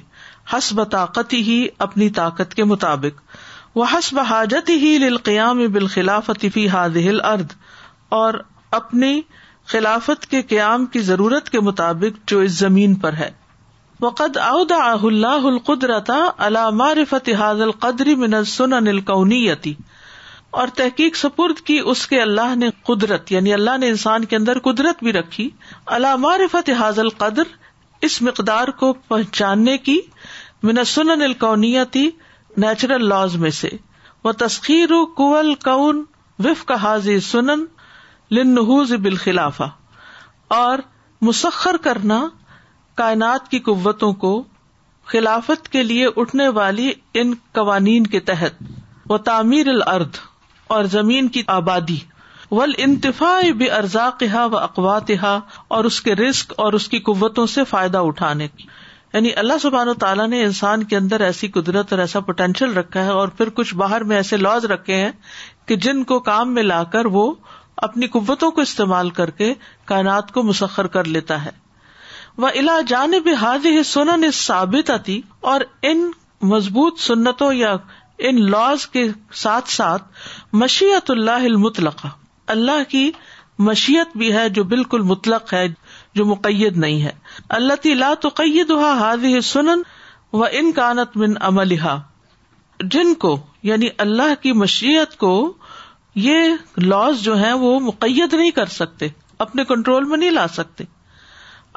[0.53, 3.21] حسب طاقت ہی اپنی طاقت کے مطابق
[3.79, 5.63] وہ حسب حاجت ہی للقیام
[5.95, 7.53] فی فتیفی ارد
[8.21, 8.45] اور
[8.81, 9.21] اپنی
[9.71, 13.31] خلافت کے قیام کی ضرورت کے مطابق جو اس زمین پر ہے
[14.05, 14.73] وقد قد
[15.11, 19.75] اللہ القدرتا اللہ مار فتحاظ القدری من القونیتی
[20.61, 24.59] اور تحقیق سپرد کی اس کے اللہ نے قدرت یعنی اللہ نے انسان کے اندر
[24.65, 25.49] قدرت بھی رکھی
[25.99, 27.53] اللہ معرفت حاض القدر
[28.09, 30.01] اس مقدار کو پہچاننے کی
[30.71, 32.09] من السنن القونیتی
[32.67, 33.69] نیچرل لاز میں سے
[34.25, 36.03] وہ تسخیر کول کون
[36.45, 37.65] وف کا حاضر سنن
[38.37, 39.61] لنحوز بالخلاف
[40.57, 40.79] اور
[41.29, 42.19] مسخر کرنا
[42.97, 44.33] کائنات کی قوتوں کو
[45.13, 46.91] خلافت کے لیے اٹھنے والی
[47.23, 48.63] ان قوانین کے تحت
[49.11, 50.17] و تعمیر العرد
[50.77, 51.97] اور زمین کی آبادی
[52.51, 53.67] ول انتفا بے
[54.21, 58.67] کہا و اقوا اور اس کے رسک اور اس کی قوتوں سے فائدہ اٹھانے کی
[59.13, 63.05] یعنی اللہ سبحان و تعالیٰ نے انسان کے اندر ایسی قدرت اور ایسا پوٹینشیل رکھا
[63.05, 65.11] ہے اور پھر کچھ باہر میں ایسے لاز رکھے ہیں
[65.69, 67.33] کہ جن کو کام میں لا کر وہ
[67.89, 69.53] اپنی قوتوں کو استعمال کر کے
[69.91, 71.51] کائنات کو مسخر کر لیتا ہے
[72.45, 75.21] وہ الا جانب حاضر سنن ثابت آتی
[75.53, 76.11] اور ان
[76.53, 77.75] مضبوط سنتوں یا
[78.29, 79.07] ان لاز کے
[79.43, 80.03] ساتھ ساتھ
[80.63, 82.05] مشیت اللہ
[82.55, 83.11] اللہ کی
[83.69, 85.67] مشیت بھی ہے جو بالکل مطلق ہے
[86.19, 87.11] جو مقید نہیں ہے
[87.59, 89.83] اللہ لا تو قیعدہ حاض سنن
[90.39, 91.75] و ان کانت من عمل
[92.95, 93.37] جن کو
[93.71, 95.33] یعنی اللہ کی مشیت کو
[96.23, 99.09] یہ لاس جو ہے وہ مقیت نہیں کر سکتے
[99.45, 100.85] اپنے کنٹرول میں نہیں لا سکتے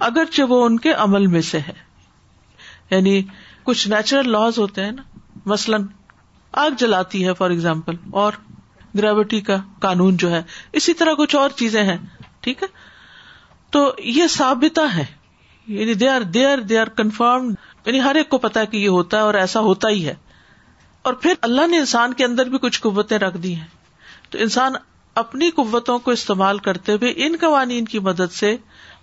[0.08, 1.73] اگرچہ وہ ان کے عمل میں سے ہے
[2.93, 3.13] یعنی
[3.69, 5.03] کچھ نیچرل لاز ہوتے ہیں نا
[5.51, 5.86] مثلاً
[6.63, 8.34] آگ جلاتی ہے فار ایگزامپل اور
[8.97, 10.41] گریوٹی کا قانون جو ہے
[10.79, 11.97] اسی طرح کچھ اور چیزیں ہیں
[12.47, 12.67] ٹھیک ہے
[13.75, 13.84] تو
[14.17, 15.06] یہ سابتا ہے
[15.77, 17.47] یعنی they are they are they are confirm
[17.86, 20.13] یعنی ہر ایک کو پتا کہ یہ ہوتا ہے اور ایسا ہوتا ہی ہے
[21.08, 23.71] اور پھر اللہ نے انسان کے اندر بھی کچھ قوتیں رکھ دی ہیں
[24.34, 24.74] تو انسان
[25.22, 28.56] اپنی قوتوں کو استعمال کرتے ہوئے ان قوانین کی مدد سے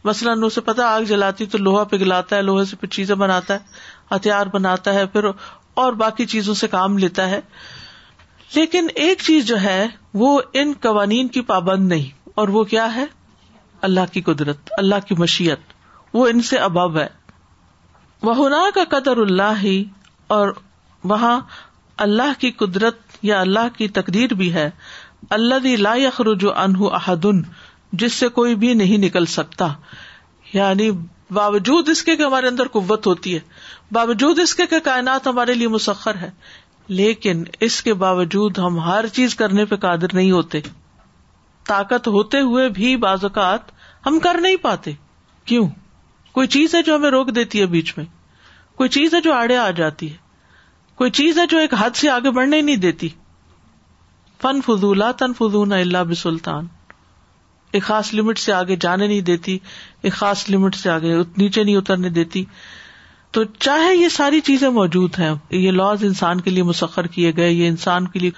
[0.04, 4.14] مثلاً اسے پتا آگ جلاتی تو لوہا پگھلاتا ہے لوہے سے پھر چیزیں بناتا ہے
[4.14, 5.28] ہتھیار بناتا ہے پھر
[5.82, 7.38] اور باقی چیزوں سے کام لیتا ہے
[8.54, 9.86] لیکن ایک چیز جو ہے
[10.22, 10.30] وہ
[10.62, 12.10] ان قوانین کی پابند نہیں
[12.42, 13.04] اور وہ کیا ہے
[13.88, 15.72] اللہ کی قدرت اللہ کی مشیت
[16.14, 17.06] وہ ان سے ابب ہے
[18.28, 19.82] وہ نا کا قدر اللہ ہی
[20.38, 20.48] اور
[21.12, 21.38] وہاں
[22.08, 22.98] اللہ کی قدرت
[23.30, 24.68] یا اللہ کی تقدیر بھی ہے
[25.36, 27.40] اللہ لا یخرج انہ احدن
[28.02, 29.68] جس سے کوئی بھی نہیں نکل سکتا
[30.52, 30.90] یعنی
[31.34, 33.40] باوجود اس کے ہمارے اندر قوت ہوتی ہے
[33.92, 36.30] باوجود اس کے کائنات ہمارے لیے مسخر ہے
[37.00, 40.60] لیکن اس کے باوجود ہم ہر چیز کرنے پہ قادر نہیں ہوتے
[41.68, 43.70] طاقت ہوتے ہوئے بھی بعض اوقات
[44.06, 44.92] ہم کر نہیں پاتے
[45.50, 45.68] کیوں
[46.32, 48.04] کوئی چیز ہے جو ہمیں روک دیتی ہے بیچ میں
[48.76, 50.16] کوئی چیز ہے جو آڑے آ جاتی ہے
[51.02, 53.08] کوئی چیز ہے جو ایک حد سے آگے بڑھنے نہیں دیتی
[54.42, 56.66] فن فضولہ تن فضون اللہ ب سلطان
[57.78, 59.56] ایک خاص لمٹ سے آگے جانے نہیں دیتی
[60.08, 62.44] ایک خاص لمٹ سے آگے نیچے نہیں اترنے دیتی
[63.36, 67.50] تو چاہے یہ ساری چیزیں موجود ہیں یہ لاز انسان کے لیے مسخر کیے گئے
[67.50, 68.30] یہ انسان کے لیے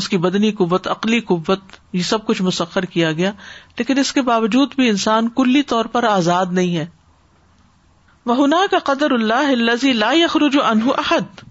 [0.00, 3.32] اس کی بدنی قوت عقلی قوت یہ سب کچھ مسخر کیا گیا
[3.78, 6.86] لیکن اس کے باوجود بھی انسان کلی طور پر آزاد نہیں ہے
[8.26, 11.44] وہنا کا قدر اللہ یخرج انہ احد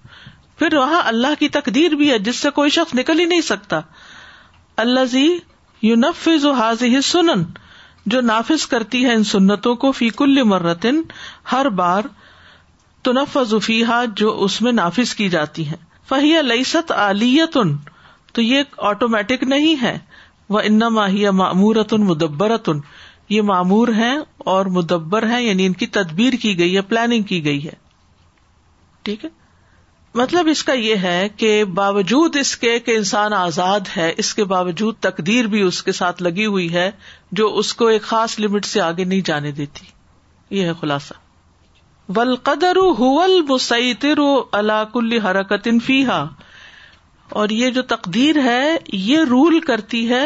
[0.60, 3.80] پھر وہاں اللہ کی تقدیر بھی ہے جس سے کوئی شخص نکل ہی نہیں سکتا
[4.84, 7.44] اللہ زی و یونفاظ سنن
[8.14, 11.02] جو نافذ کرتی ہے ان سنتوں کو فی کل مرتن
[11.52, 12.04] ہر بار
[13.08, 15.76] تنف اظیحا جو اس میں نافذ کی جاتی ہے
[16.10, 17.76] فہیہ لئیسط علیتن
[18.34, 19.98] تو یہ آٹومیٹک نہیں ہے
[20.56, 22.80] وہ ان ماہیا معمورتن مدبرتن
[23.36, 24.14] یہ معمور ہے
[24.56, 27.74] اور مدبر ہے یعنی ان کی تدبیر کی گئی ہے پلاننگ کی گئی ہے
[29.04, 29.30] ٹھیک ہے
[30.18, 31.50] مطلب اس کا یہ ہے کہ
[31.80, 36.22] باوجود اس کے کہ انسان آزاد ہے اس کے باوجود تقدیر بھی اس کے ساتھ
[36.28, 36.86] لگی ہوئی ہے
[37.40, 39.86] جو اس کو ایک خاص لمٹ سے آگے نہیں جانے دیتی
[40.60, 41.20] یہ ہے خلاصہ
[42.18, 45.68] ولقدر ہو سیدرکل حرکت
[46.08, 46.20] ہا
[47.42, 48.62] اور یہ جو تقدیر ہے
[49.10, 50.26] یہ رول کرتی ہے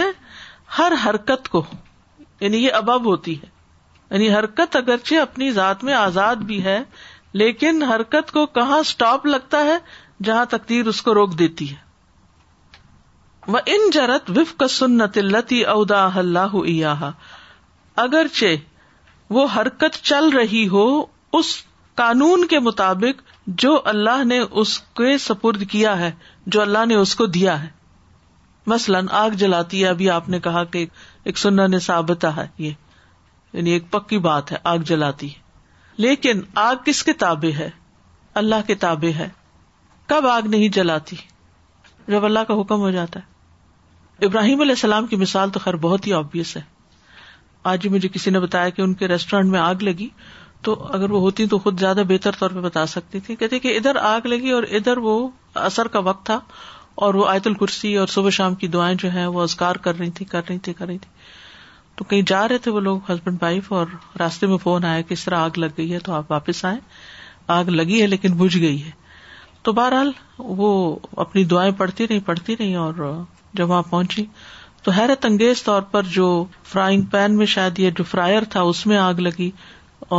[0.78, 1.64] ہر حرکت کو
[2.46, 3.50] یعنی یہ ابب ہوتی ہے
[4.12, 6.80] یعنی حرکت اگرچہ اپنی ذات میں آزاد بھی ہے
[7.40, 9.78] لیکن حرکت کو کہاں اسٹاپ لگتا ہے
[10.24, 11.90] جہاں تقدیر اس کو روک دیتی ہے
[13.54, 15.18] وہ ان جرت وف کا سنت
[15.52, 16.56] ادا اللہ
[18.04, 18.56] اگرچہ
[19.38, 20.84] وہ حرکت چل رہی ہو
[21.40, 21.56] اس
[21.96, 23.22] قانون کے مطابق
[23.64, 26.12] جو اللہ نے اس کے سپرد کیا ہے
[26.56, 27.68] جو اللہ نے اس کو دیا ہے
[28.74, 30.86] مثلاً آگ جلاتی ہے ابھی آپ نے کہا کہ
[31.32, 32.72] ایک نے سابتا ہے یہ
[33.54, 35.40] یعنی ایک پکی بات ہے آگ جلاتی ہے
[36.02, 37.70] لیکن آگ کس کے تابے ہے
[38.40, 39.28] اللہ کے تابے ہے
[40.14, 41.16] کب آگ نہیں جلاتی
[42.14, 43.30] جب اللہ کا حکم ہو جاتا ہے
[44.30, 46.62] ابراہیم علیہ السلام کی مثال تو خیر بہت ہی آبیس ہے
[47.72, 50.08] آج ہی مجھے کسی نے بتایا کہ ان کے ریسٹورینٹ میں آگ لگی
[50.68, 53.76] تو اگر وہ ہوتی تو خود زیادہ بہتر طور پہ بتا سکتی تھی کہتے کہ
[53.78, 55.16] ادھر آگ لگی اور ادھر وہ
[55.70, 56.40] اثر کا وقت تھا
[57.06, 60.10] اور وہ آیت الکرسی اور صبح شام کی دعائیں جو ہیں وہ ازکار کر رہی
[60.20, 61.12] تھی کر رہی تھی کر رہی تھی
[62.02, 63.88] تو کہیں جا رہے تھے وہ لوگ ہسبینڈ وائف اور
[64.20, 66.78] راستے میں فون آیا کہ اس طرح آگ لگ گئی ہے تو آپ واپس آئے
[67.56, 68.92] آگ لگی ہے لیکن بجھ گئی ہے
[69.64, 70.12] تو بہرحال
[70.62, 70.70] وہ
[71.26, 72.94] اپنی دعائیں پڑتی رہی پڑتی رہی اور
[73.60, 74.26] جب وہاں پہنچی
[74.84, 76.28] تو حیرت انگیز طور پر جو
[76.72, 79.50] فرائنگ پین میں شاید یہ جو فرائر تھا اس میں آگ لگی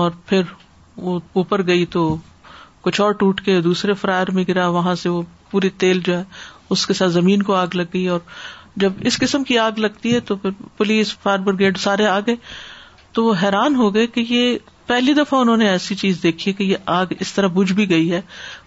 [0.00, 0.42] اور پھر
[1.06, 2.04] وہ اوپر گئی تو
[2.82, 6.22] کچھ اور ٹوٹ کے دوسرے فرائر میں گرا وہاں سے وہ پوری تیل جو ہے
[6.76, 8.20] اس کے ساتھ زمین کو آگ لگ گئی اور
[8.80, 12.34] جب اس قسم کی آگ لگتی ہے تو پھر پولیس فائر بریگیڈ سارے آ گئے
[13.14, 14.56] تو وہ حیران ہو گئے کہ یہ
[14.86, 18.10] پہلی دفعہ انہوں نے ایسی چیز دیکھی کہ یہ آگ اس طرح بجھ بھی گئی
[18.12, 18.20] ہے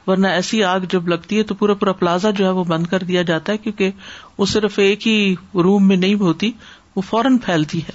[0.08, 3.04] ورنہ ایسی آگ جب لگتی ہے تو پورا پورا پلازا جو ہے وہ بند کر
[3.10, 3.92] دیا جاتا ہے کیونکہ
[4.38, 5.16] وہ صرف ایک ہی
[5.64, 6.52] روم میں نہیں ہوتی
[6.96, 7.92] وہ فورن پھیلتی ہے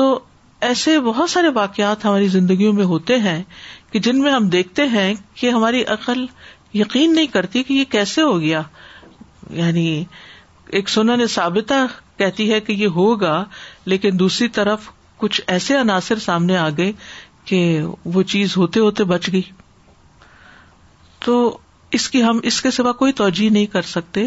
[0.00, 0.18] تو
[0.68, 3.42] ایسے بہت سارے واقعات ہماری زندگیوں میں ہوتے ہیں
[3.92, 6.24] کہ جن میں ہم دیکھتے ہیں کہ ہماری عقل
[6.80, 8.60] یقین نہیں کرتی کہ یہ کیسے ہو گیا
[9.50, 9.86] یعنی
[10.78, 11.74] ایک سونا ثابتہ
[12.18, 13.34] کہتی ہے کہ یہ ہوگا
[13.92, 14.88] لیکن دوسری طرف
[15.24, 16.92] کچھ ایسے عناصر سامنے آ گئے
[17.50, 17.58] کہ
[18.14, 19.42] وہ چیز ہوتے ہوتے بچ گئی
[21.24, 21.34] تو
[21.98, 24.26] اس کی ہم اس کے سوا کوئی توجہ نہیں کر سکتے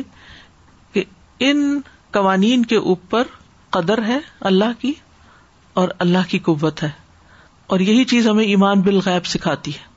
[0.93, 1.03] کہ
[1.47, 1.63] ان
[2.19, 3.33] قوانین کے اوپر
[3.77, 4.17] قدر ہے
[4.51, 4.93] اللہ کی
[5.81, 6.89] اور اللہ کی قوت ہے
[7.73, 9.93] اور یہی چیز ہمیں ایمان بالغیب سکھاتی ہے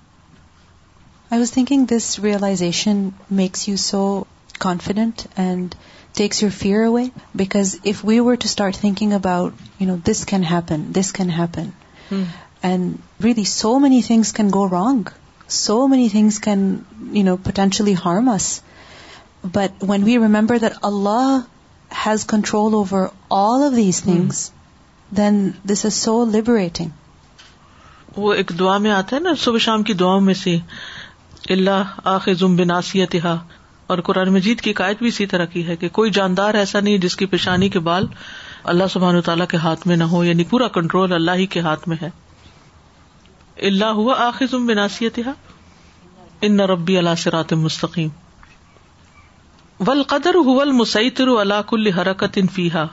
[1.31, 3.09] I was thinking this realization
[3.43, 4.03] makes you so
[4.65, 5.75] and
[6.16, 7.05] takes your fear away
[7.37, 11.31] because if we were to start thinking about you know this this can can happen
[11.38, 11.68] happen
[12.68, 15.09] and about so many things can go wrong
[15.59, 16.68] so many things can
[17.16, 18.51] you know potentially harm us
[19.55, 21.38] but when we remember that Allah
[22.07, 23.07] has control over
[23.40, 24.51] all of these things
[25.16, 29.92] then this is so liberating وہ ایک دعا میں آتا ہے نا صبح شام کی
[30.03, 30.57] دعا میں سے
[31.51, 33.05] اللہ بناسی
[33.92, 36.96] اور قرآن مجید کی قائد بھی اسی طرح کی ہے کہ کوئی جاندار ایسا نہیں
[37.05, 38.07] جس کی پیشانی کے بال
[38.72, 41.88] اللہ سبحان تعالیٰ کے ہاتھ میں نہ ہو یعنی پورا کنٹرول اللہ ہی کے ہاتھ
[41.88, 42.11] میں ہے
[43.68, 45.18] اللہ ہوا آخر بناسیت
[46.48, 47.14] ان ربی اللہ
[47.48, 48.09] سے مستقیم
[49.88, 50.35] ولقدر
[51.38, 52.85] الک الحرکت فیحا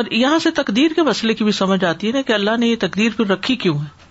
[0.00, 2.66] اور یہاں سے تقدیر کے مسئلے کی بھی سمجھ آتی ہے نا کہ اللہ نے
[2.66, 4.03] یہ تقدیر پھر رکھی کیوں ہے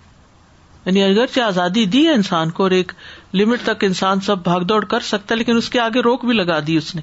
[0.86, 2.92] یعنی اگرچہ آزادی دی ہے انسان کو اور ایک
[3.34, 6.32] لمٹ تک انسان سب بھاگ دوڑ کر سکتا ہے لیکن اس کے آگے روک بھی
[6.34, 7.02] لگا دی اس نے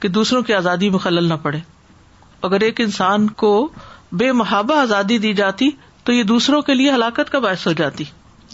[0.00, 1.58] کہ دوسروں کی آزادی میں خلل نہ پڑے
[2.48, 3.52] اگر ایک انسان کو
[4.22, 5.68] بے محابہ آزادی دی جاتی
[6.04, 8.04] تو یہ دوسروں کے لیے ہلاکت کا باعث ہو جاتی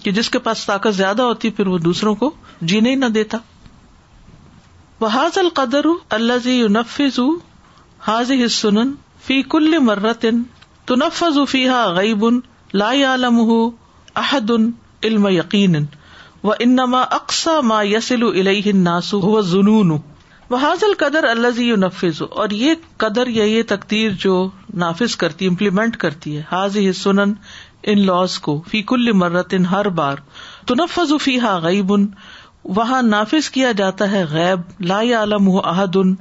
[0.03, 2.31] کہ جس کے پاس طاقت زیادہ ہوتی پھر وہ دوسروں کو
[2.73, 3.39] جینے ہی نہ دیتا
[5.01, 5.87] وہ حاض القدر
[9.27, 10.43] فی کل مرتن
[11.51, 12.25] فیحا غیب
[12.75, 13.05] لائی
[14.23, 14.51] احد
[15.05, 15.77] علم یقین
[16.45, 19.97] و انما اقسا ما اقسام ناسو و ضنون
[20.51, 22.75] بحاظ القدر الزی و نفیز اور یہ
[23.05, 24.35] قدر یا یہ تقدیر جو
[24.83, 26.77] نافذ کرتی امپلیمنٹ کرتی ہے حاض
[27.17, 30.17] ان لاس کو فی کل مرت ان ہر بار
[30.67, 32.07] تنفظ فی غیب ان
[32.77, 34.61] وہاں نافذ کیا جاتا ہے غیب
[34.93, 36.15] لا یا علم عہد ان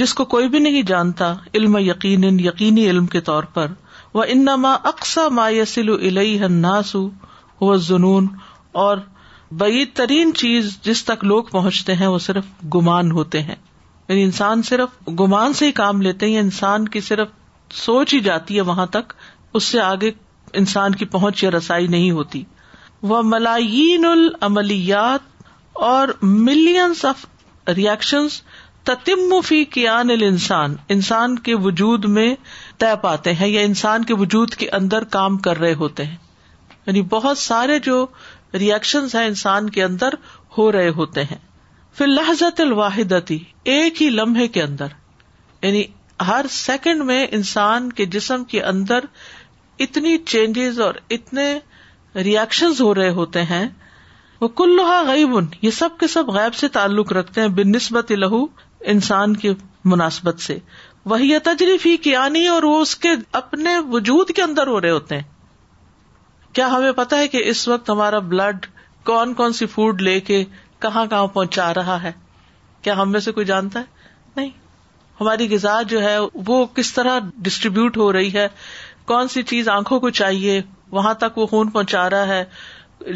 [0.00, 3.68] جس کو کوئی بھی نہیں جانتا علم یقین یقینی علم کے طور پر
[4.18, 7.00] وہ انما اقسا مایسل یسل علیہ ناسو
[7.68, 8.26] وہ جنون
[8.84, 8.98] اور
[9.60, 13.54] بعید ترین چیز جس تک لوگ پہنچتے ہیں وہ صرف گمان ہوتے ہیں
[14.08, 17.28] یعنی انسان صرف گمان سے ہی کام لیتے ہیں انسان کی صرف
[17.84, 19.12] سوچ ہی جاتی ہے وہاں تک
[19.60, 20.10] اس سے آگے
[20.62, 22.42] انسان کی پہنچ یا رسائی نہیں ہوتی
[23.12, 25.44] وہ ملائین العملیات
[25.92, 27.24] اور ملینس آف
[27.76, 28.26] ریئیکشن
[28.90, 32.28] تتم فی کیان ال انسان انسان کے وجود میں
[32.80, 36.16] طے پاتے ہیں یا انسان کے وجود کے اندر کام کر رہے ہوتے ہیں
[36.86, 37.96] یعنی بہت سارے جو
[38.62, 40.14] ریئیکشن ہیں انسان کے اندر
[40.58, 41.38] ہو رہے ہوتے ہیں
[41.98, 43.38] فی الحظت الواحدتی
[43.74, 44.94] ایک ہی لمحے کے اندر
[45.62, 45.84] یعنی
[46.26, 49.04] ہر سیکنڈ میں انسان کے جسم کے اندر
[49.86, 51.46] اتنی چینجز اور اتنے
[52.28, 53.64] ریئیکشن ہو رہے ہوتے ہیں
[54.40, 58.44] وہ کلوہا غیب ان یہ سب کے سب غائب سے تعلق رکھتے ہیں نسبت لہو
[58.94, 59.52] انسان کی
[59.94, 60.58] مناسبت سے
[61.10, 64.90] وہی تجریف ہی کی یعنی اور وہ اس کے اپنے وجود کے اندر ہو رہے
[64.90, 65.22] ہوتے ہیں
[66.58, 68.66] کیا ہمیں پتا ہے کہ اس وقت ہمارا بلڈ
[69.10, 70.42] کون کون سی فوڈ لے کے
[70.86, 72.12] کہاں کہاں پہنچا رہا ہے
[72.86, 74.50] کیا ہم میں سے کوئی جانتا ہے نہیں
[75.20, 76.16] ہماری غذا جو ہے
[76.46, 77.18] وہ کس طرح
[77.48, 78.46] ڈسٹریبیوٹ ہو رہی ہے
[79.12, 80.60] کون سی چیز آنکھوں کو چاہیے
[80.98, 82.44] وہاں تک وہ خون پہنچا رہا ہے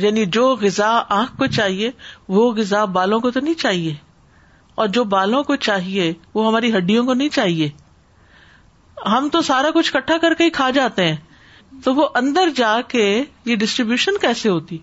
[0.06, 1.90] یعنی جو غذا آنکھ کو چاہیے
[2.38, 3.94] وہ غذا بالوں کو تو نہیں چاہیے
[4.82, 7.68] اور جو بالوں کو چاہیے وہ ہماری ہڈیوں کو نہیں چاہیے
[9.10, 11.16] ہم تو سارا کچھ کٹھا کر کے ہی کھا جاتے ہیں
[11.84, 13.04] تو وہ اندر جا کے
[13.44, 14.78] یہ ڈسٹریبیوشن کیسے ہوتی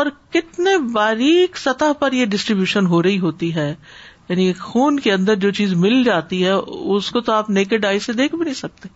[0.00, 3.74] اور کتنے باریک سطح پر یہ ڈسٹریبیوشن ہو رہی ہوتی ہے
[4.28, 6.50] یعنی خون کے اندر جو چیز مل جاتی ہے
[6.96, 8.88] اس کو تو آپ نیک ڈائی سے دیکھ بھی نہیں سکتے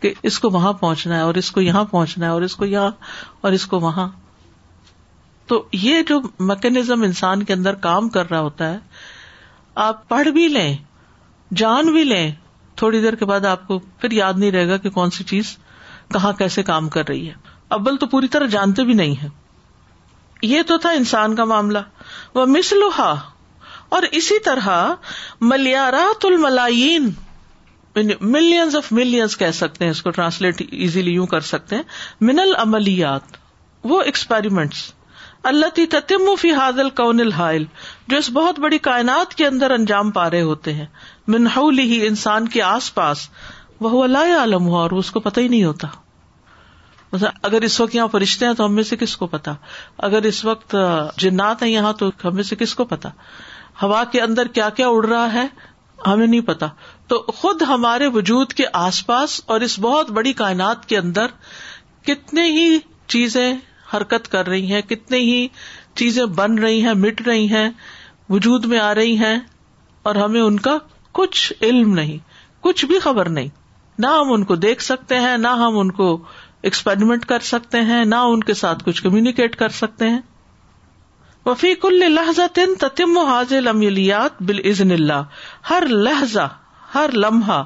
[0.00, 2.64] کہ اس کو وہاں پہنچنا ہے اور اس کو یہاں پہنچنا ہے اور اس کو
[2.66, 2.90] یہاں
[3.46, 4.08] اور اس کو وہاں
[5.48, 6.18] تو یہ جو
[6.50, 8.78] میکنیزم انسان کے اندر کام کر رہا ہوتا ہے
[9.88, 10.72] آپ پڑھ بھی لیں
[11.62, 12.30] جان بھی لیں
[12.80, 15.48] تھوڑی دیر کے بعد آپ کو پھر یاد نہیں رہے گا کہ کون سی چیز
[16.14, 17.32] کہاں کیسے کام کر رہی ہے
[17.78, 19.28] ابل تو پوری طرح جانتے بھی نہیں ہے
[20.50, 21.82] یہ تو تھا انسان کا معاملہ
[22.38, 23.10] وہ مسلوحا
[23.96, 24.70] اور اسی طرح
[25.52, 27.10] ملیارات الملائین
[27.96, 32.26] ملینز ملینس آف ملینس کہہ سکتے ہیں اس کو ٹرانسلیٹ ایزیلی یوں کر سکتے ہیں
[32.30, 33.36] منل املیات
[33.92, 34.82] وہ ایکسپیریمنٹس
[35.52, 37.62] اللہ تی تتم فی حاضل کون الحائل
[38.08, 40.86] جو اس بہت بڑی کائنات کے اندر انجام پا رہے ہوتے ہیں
[41.36, 43.28] ہی انسان کے آس پاس
[43.84, 45.88] وہ اللہ عالم ہوا اور اس کو پتہ ہی نہیں ہوتا
[47.46, 49.52] اگر اس وقت یہاں فرشتے ہیں تو ہمیں سے کس کو پتا
[50.08, 50.76] اگر اس وقت
[51.24, 53.08] جنات ہیں یہاں تو ہمیں سے کس کو پتا
[53.82, 55.46] ہوا کے اندر کیا کیا اڑ رہا ہے
[56.06, 56.66] ہمیں نہیں پتا
[57.12, 61.34] تو خود ہمارے وجود کے آس پاس اور اس بہت بڑی کائنات کے اندر
[62.10, 62.68] کتنے ہی
[63.14, 63.52] چیزیں
[63.96, 65.46] حرکت کر رہی ہیں کتنے ہی
[66.02, 67.68] چیزیں بن رہی ہیں مٹ رہی ہیں
[68.34, 69.36] وجود میں آ رہی ہیں
[70.08, 70.76] اور ہمیں ان کا
[71.18, 72.18] کچھ علم نہیں
[72.64, 73.48] کچھ بھی خبر نہیں
[74.02, 76.08] نہ ہم ان کو دیکھ سکتے ہیں نہ ہم ان کو
[76.68, 80.20] ایکسپیریمنٹ کر سکتے ہیں نہ ان کے ساتھ کچھ کمیونیکیٹ کر سکتے ہیں
[81.46, 81.86] وفیق
[82.34, 83.70] فی تن تتم و حاضل
[84.46, 85.22] بال عزن اللہ
[85.70, 86.46] ہر لہجہ
[86.94, 87.62] ہر لمحہ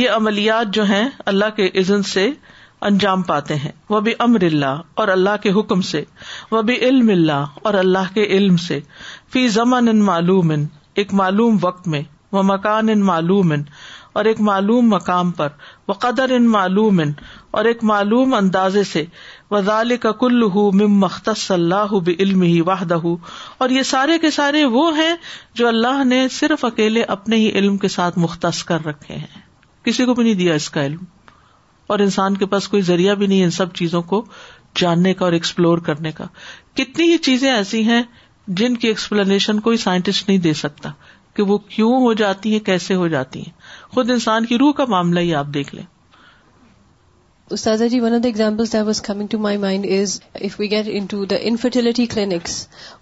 [0.00, 2.28] یہ عملیات جو ہیں اللہ کے عزن سے
[2.88, 6.02] انجام پاتے ہیں وہ بھی امر اللہ اور اللہ کے حکم سے
[6.50, 8.80] وہ بھی علم اللہ اور اللہ کے علم سے
[9.32, 10.66] فی ضمن ان معلوم ان
[11.02, 13.52] ایک معلوم وقت میں وہ مکان ان معلوم
[14.20, 15.48] اور ایک معلوم مقام پر
[15.88, 17.00] وہ قدر ان معلوم
[17.58, 19.04] اور ایک معلوم اندازے سے
[19.50, 19.60] و
[20.02, 20.42] کا کل
[20.80, 21.50] مم مختص
[22.04, 22.98] بے علم ہی واہدہ
[23.58, 25.14] اور یہ سارے کے سارے وہ ہیں
[25.60, 29.40] جو اللہ نے صرف اکیلے اپنے ہی علم کے ساتھ مختص کر رکھے ہیں
[29.84, 31.04] کسی کو بھی نہیں دیا اس کا علم
[31.92, 34.24] اور انسان کے پاس کوئی ذریعہ بھی نہیں ان سب چیزوں کو
[34.80, 36.24] جاننے کا اور ایکسپلور کرنے کا
[36.80, 38.02] کتنی ہی چیزیں ایسی ہیں
[38.60, 40.90] جن کی ایکسپلینیشن کوئی سائنٹسٹ نہیں دے سکتا
[41.36, 44.84] کہ وہ کیوں ہو جاتی ہے کیسے ہو جاتی ہیں خود انسان کی روح کا
[44.94, 45.84] معاملہ ہی آپ دیکھ لیں
[47.56, 50.88] استاذہ جی one of the example that was coming to my mind is if we get
[51.10, 52.54] into the infertility clinics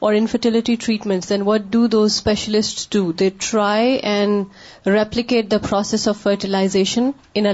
[0.07, 6.09] اور infertility treatment then what do those specialist do they try and replicate the process
[6.09, 7.11] of fertilization
[7.43, 7.47] in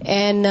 [0.00, 0.46] and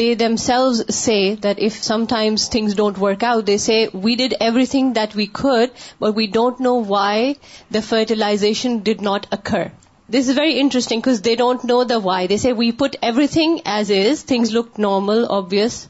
[0.00, 4.92] they themselves say that if sometimes things don't work out, they say, we did everything
[4.94, 7.36] that we could, but we don't know why
[7.70, 9.70] the fertilization did not occur.
[10.08, 12.26] This is very interesting because they don't know the why.
[12.26, 15.84] They say, we put everything as is, things looked normal, obvious,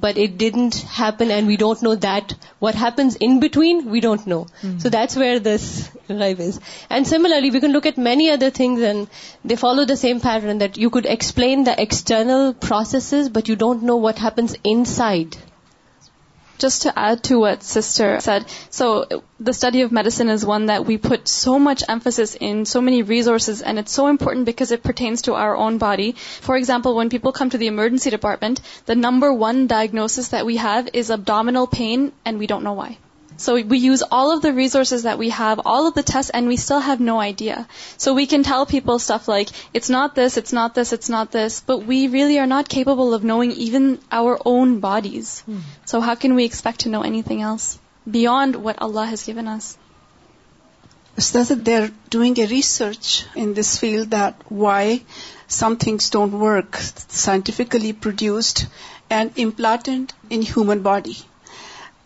[0.00, 2.34] but it didn't happen, and we don't know that.
[2.58, 4.40] What happens in between, we don't know.
[4.62, 4.78] Mm-hmm.
[4.78, 6.60] So that's where this life is.
[6.88, 9.08] And similarly, we can look at many other things, and
[9.44, 13.88] they follow the same pattern, that you could explain the external processes, but you don't
[13.92, 15.36] know what happens inside.
[16.60, 20.84] Just to add to what Sister said, so the study of medicine is one that
[20.84, 24.82] we put so much emphasis in, so many resources, and it's so important because it
[24.82, 26.12] pertains to our own body.
[26.12, 30.58] For example, when people come to the emergency department, the number one diagnosis that we
[30.58, 32.98] have is abdominal pain, and we don't know why.
[33.46, 36.48] So we use all of the resources that we have, all of the tests, and
[36.52, 37.66] we still have no idea.
[37.96, 41.32] So we can tell people stuff like, it's not this, it's not this, it's not
[41.32, 45.40] this, but we really are not capable of knowing even our own bodies.
[45.40, 45.60] Hmm.
[45.86, 47.78] So how can we expect to know anything else
[48.18, 49.78] beyond what Allah has given us?
[51.16, 55.00] Ustaz, they're doing a research in this field that why
[55.48, 56.76] some things don't work,
[57.22, 58.66] scientifically produced
[59.08, 61.18] and implanted in human body.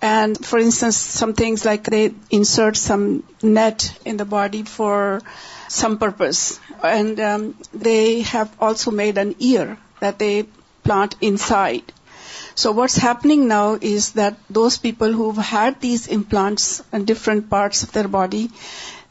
[0.04, 5.22] And for instance, some things like they insert some net in the body for
[5.70, 6.60] some purpose.
[6.82, 10.44] And um, they have also made an ear that they
[10.82, 11.90] plant inside.
[12.54, 17.82] So what's happening now is that those people who've had these implants in different parts
[17.82, 18.50] of their body,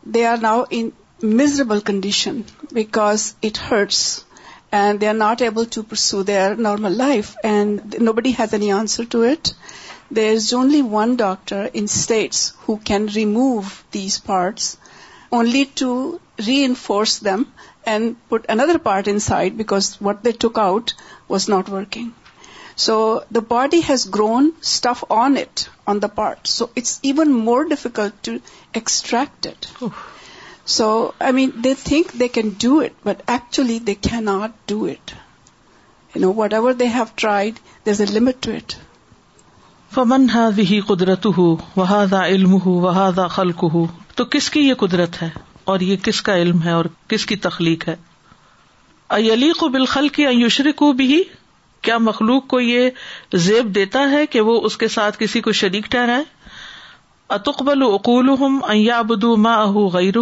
[0.06, 4.26] they are now in miserable condition because it hurts
[4.72, 9.06] and they are not able to pursue their normal life, and nobody has any answer
[9.06, 9.56] to it.
[10.14, 14.78] There's only one doctor in states who can remove these parts
[15.32, 17.52] only to reinforce them
[17.84, 20.94] and put another part inside because what they took out
[21.28, 22.14] was not working.
[22.76, 26.46] So the body has grown stuff on it, on the part.
[26.46, 28.40] So it's even more difficult to
[28.76, 29.68] extract it.
[29.82, 30.08] Oof.
[30.64, 35.14] So, I mean, they think they can do it, but actually they cannot do it.
[36.14, 38.76] You know, whatever they have tried, there's a limit to it.
[39.94, 40.26] پمن
[40.88, 41.44] قدرت ہو
[41.76, 42.92] وہ ذا علم ہو وہ
[43.32, 43.86] خلق ہو
[44.20, 45.30] تو کس کی یہ قدرت ہے
[45.74, 47.96] اور یہ کس کا علم ہے اور کس کی تخلیق ہے
[49.18, 51.22] الیق کو بالخل قیوشر کو بھی
[51.88, 52.90] کیا مخلوق کو یہ
[53.48, 56.24] زیب دیتا ہے کہ وہ اس کے ساتھ کسی کو شریک ٹھہرائے
[57.38, 58.60] اتقبل اقول ہم
[59.44, 60.18] ما اہ غیر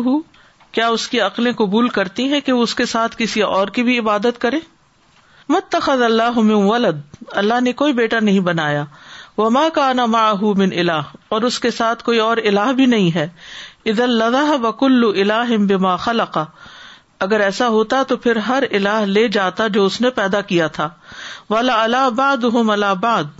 [0.80, 3.84] کیا اس کی عقلیں قبول کرتی ہیں کہ وہ اس کے ساتھ کسی اور کی
[3.92, 4.60] بھی عبادت کرے
[5.56, 6.38] مت اللہ
[6.70, 7.02] ولد
[7.44, 8.84] اللہ نے کوئی بیٹا نہیں بنایا
[9.56, 9.92] ماں کا
[10.58, 13.28] من اللہ اور اس کے ساتھ کوئی اور الہ بھی نہیں ہے
[13.92, 15.26] ادا وکل
[15.70, 16.38] بما خلق
[17.26, 20.90] اگر ایسا ہوتا تو پھر ہر الہ لے جاتا جو اس نے پیدا کیا تھا
[21.50, 23.40] والا اللہ باد ہوں اللہ باد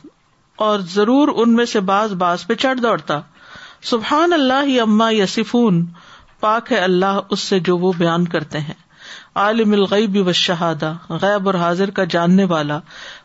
[0.66, 3.20] اور ضرور ان میں سے باز باز پہ چڑھ دوڑتا
[3.92, 5.86] سبحان اللہ اما یسفون
[6.40, 8.74] پاک ہے اللہ اس سے جو وہ بیان کرتے ہیں
[9.42, 10.94] عالم الغیب و شہادہ
[11.24, 12.80] اور حاضر کا جاننے والا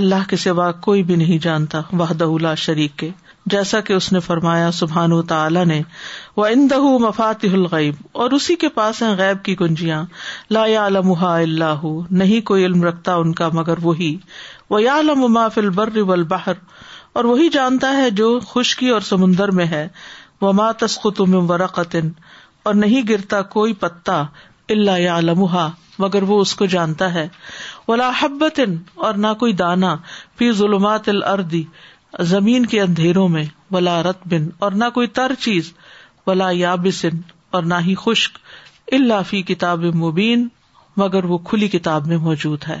[0.00, 3.08] اللہ کے سوا کوئی بھی نہیں جانتا وحدہ لا شریک کے
[3.54, 5.80] جیسا کہ اس نے فرمایا سبحان و تعالی نے
[6.36, 7.94] وہ ان دہ مفات الغیب
[8.24, 10.02] اور اسی کے پاس ہیں غیب کی کنجیاں
[10.56, 11.82] لا علم اللہ
[12.22, 14.12] نہیں کوئی علم رکھتا ان کا مگر وہی
[14.72, 16.60] وہ یا لما فل یاماف البربہر
[17.18, 19.86] اور وہی جانتا ہے جو خشکی اور سمندر میں ہے
[20.40, 21.20] وہ وما تسخت
[22.66, 24.22] اور نہیں گرتا کوئی پتا
[24.74, 25.68] اللہ یا لمحا
[26.04, 27.26] مگر وہ اس کو جانتا ہے
[27.88, 28.44] ولاحب
[29.08, 29.94] اور نہ کوئی دانا
[30.38, 31.62] فی ظلمات الردی
[32.32, 33.44] زمین کے اندھیروں میں
[33.76, 35.72] ولا رت بن اور نہ کوئی تر چیز
[36.26, 37.20] ولا یابسن
[37.56, 38.38] اور نہ ہی خشک
[39.00, 40.48] اللہ فی کتاب مبین
[41.04, 42.80] مگر وہ کھلی کتاب میں موجود ہے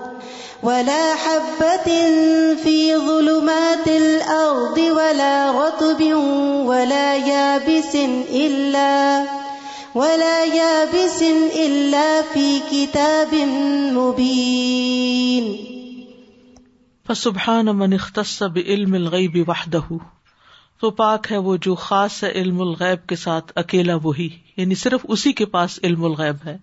[0.63, 1.89] ولا حبة
[2.63, 2.73] في
[3.05, 6.01] ظلمات الأرض ولا رطب
[6.67, 7.95] ولا يابس
[8.41, 8.91] إلا
[9.95, 11.17] ولا يابس
[11.65, 13.33] إلا في كتاب
[13.97, 15.49] مبين
[17.05, 19.99] فسبحان من اختص بعلم الغيب وحده
[20.81, 25.05] تو پاک ہے وہ جو خاص ہے علم الغیب کے ساتھ اکیلا وہی یعنی صرف
[25.17, 26.55] اسی کے پاس علم الغیب ہے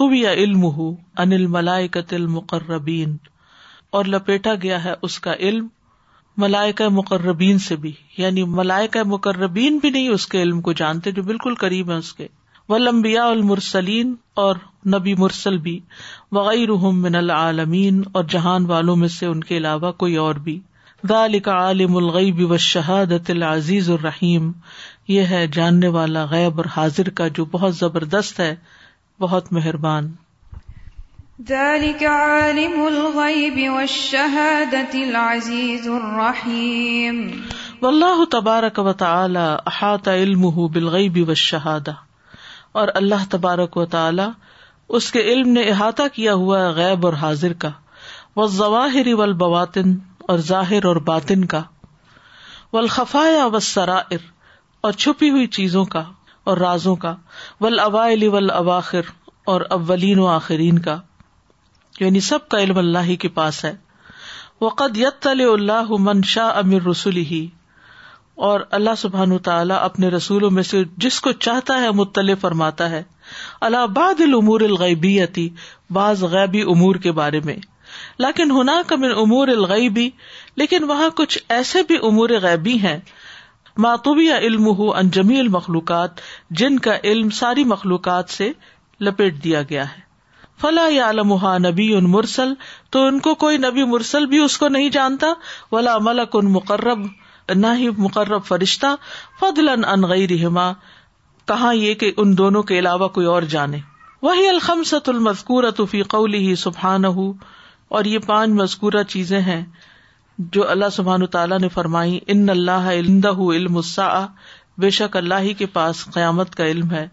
[0.00, 3.16] تب یا علم ہوں انل ملائکل مقربین
[3.98, 5.66] اور لپیٹا گیا ہے اس کا علم
[6.44, 11.22] ملائک مقربین سے بھی یعنی ملائق مقربین بھی نہیں اس کے علم کو جانتے جو
[11.30, 12.26] بالکل قریب ہے اس کے
[12.68, 14.14] و المرسلین
[14.44, 14.56] اور
[14.94, 15.78] نبی مرسل بھی
[16.38, 20.58] وغیرہ اور جہان والوں میں سے ان کے علاوہ کوئی اور بھی
[21.08, 24.50] ذالک عالم الغیب والشہادت و شہاد عزیز الرحیم
[25.08, 28.54] یہ ہے جاننے والا غیب اور حاضر کا جو بہت زبردست ہے
[29.20, 30.10] بہت مہربان
[37.82, 40.08] اللہ تبارک و تعالی احاط
[40.72, 41.18] بالغیب
[41.54, 41.90] احاطہ
[42.80, 44.26] اور اللہ تبارک و تعالی
[44.98, 47.70] اس کے علم نے احاطہ کیا ہوا غیب اور حاضر کا
[48.36, 51.62] وہ ظواہری و اور ظاہر اور باطن کا
[52.74, 52.80] و
[53.14, 54.30] والسرائر
[54.80, 56.02] اور چھپی ہوئی چیزوں کا
[56.50, 57.14] اور رازوں کا
[57.60, 57.78] ول
[58.56, 59.08] اواخر
[59.52, 60.96] اور اولین و آخرین کا
[62.00, 63.74] یعنی سب کا علم اللہ ہی کے پاس ہے
[64.60, 66.60] وقد یت اللہ من شاہ
[69.02, 73.02] سبحان تعالیٰ اپنے رسولوں میں سے جس کو چاہتا ہے مطلع فرماتا ہے
[73.68, 75.48] اللہ باد العمور الغبی عتی
[75.98, 77.56] بعض غیبی امور کے بارے میں
[78.26, 80.08] لاکن ہونا کمن امور الغبی
[80.62, 82.98] لیکن وہاں کچھ ایسے بھی امور غیبی ہیں
[83.84, 84.66] علم یا علم
[85.38, 86.20] المخلوقات
[86.60, 88.50] جن کا علم ساری مخلوقات سے
[89.08, 90.00] لپیٹ دیا گیا ہے
[90.60, 91.34] فلاں یا علم
[91.66, 92.52] نبی ان مرسل
[92.96, 95.32] تو ان کو کوئی نبی مرسل بھی اس کو نہیں جانتا
[95.72, 97.02] ولا ملک ان مقرب
[97.56, 98.94] نہ ہی مقرب فرشتہ
[99.40, 100.36] فضل ان غیر
[101.48, 103.78] کہاں یہ کہ ان دونوں کے علاوہ کوئی اور جانے
[104.22, 107.06] وہی ست المذکور فی قولی سفانہ
[107.96, 109.62] اور یہ پانچ مذکورہ چیزیں ہیں
[110.54, 113.78] جو اللہ سبحان تعالیٰ نے فرمائی ان اللہ علم علم
[114.80, 117.06] بے شک اللہ ہی کے پاس قیامت کا علم ہے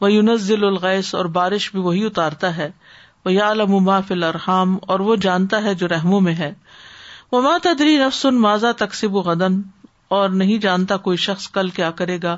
[0.00, 2.68] وہ یونزل الغیس اور بارش بھی وہی اتارتا ہے
[3.24, 6.52] وہ یا یاما فل ارحام اور وہ جانتا ہے جو رحموں میں ہے
[7.32, 8.70] وہ ماں تدری نفس الماضا
[9.10, 9.60] و غدن
[10.16, 12.36] اور نہیں جانتا کوئی شخص کل کیا کرے گا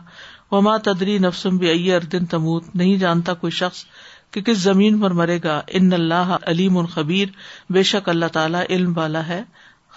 [0.51, 3.85] وہ ماں تدری نفسم بیہ اردن تموت نہیں جانتا کوئی شخص
[4.33, 7.29] کہ کس زمین پر مرے گا ان اللہ علیم الخبیر
[7.73, 9.43] بے شک اللہ تعالیٰ علم والا ہے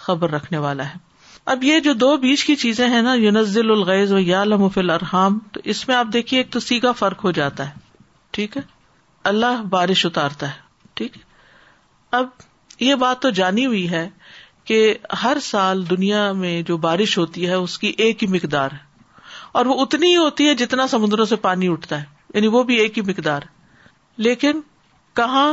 [0.05, 0.97] خبر رکھنے والا ہے
[1.53, 5.37] اب یہ جو دو بیچ کی چیزیں ہیں نا یونزل الغیز و یا لمف الرحام
[5.53, 7.79] تو اس میں آپ دیکھیے ایک تو کا فرق ہو جاتا ہے
[8.37, 8.61] ٹھیک ہے
[9.31, 11.17] اللہ بارش اتارتا ہے ٹھیک
[12.19, 12.27] اب
[12.85, 14.07] یہ بات تو جانی ہوئی ہے
[14.69, 14.77] کہ
[15.23, 18.89] ہر سال دنیا میں جو بارش ہوتی ہے اس کی ایک ہی مقدار ہے
[19.59, 22.75] اور وہ اتنی ہی ہوتی ہے جتنا سمندروں سے پانی اٹھتا ہے یعنی وہ بھی
[22.85, 23.47] ایک ہی مقدار
[24.29, 24.61] لیکن
[25.21, 25.47] کہاں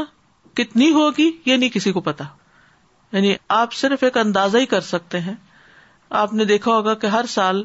[0.63, 2.25] کتنی ہوگی یہ نہیں کسی کو پتا
[3.13, 5.35] یعنی آپ صرف ایک اندازہ ہی کر سکتے ہیں
[6.23, 7.63] آپ نے دیکھا ہوگا کہ ہر سال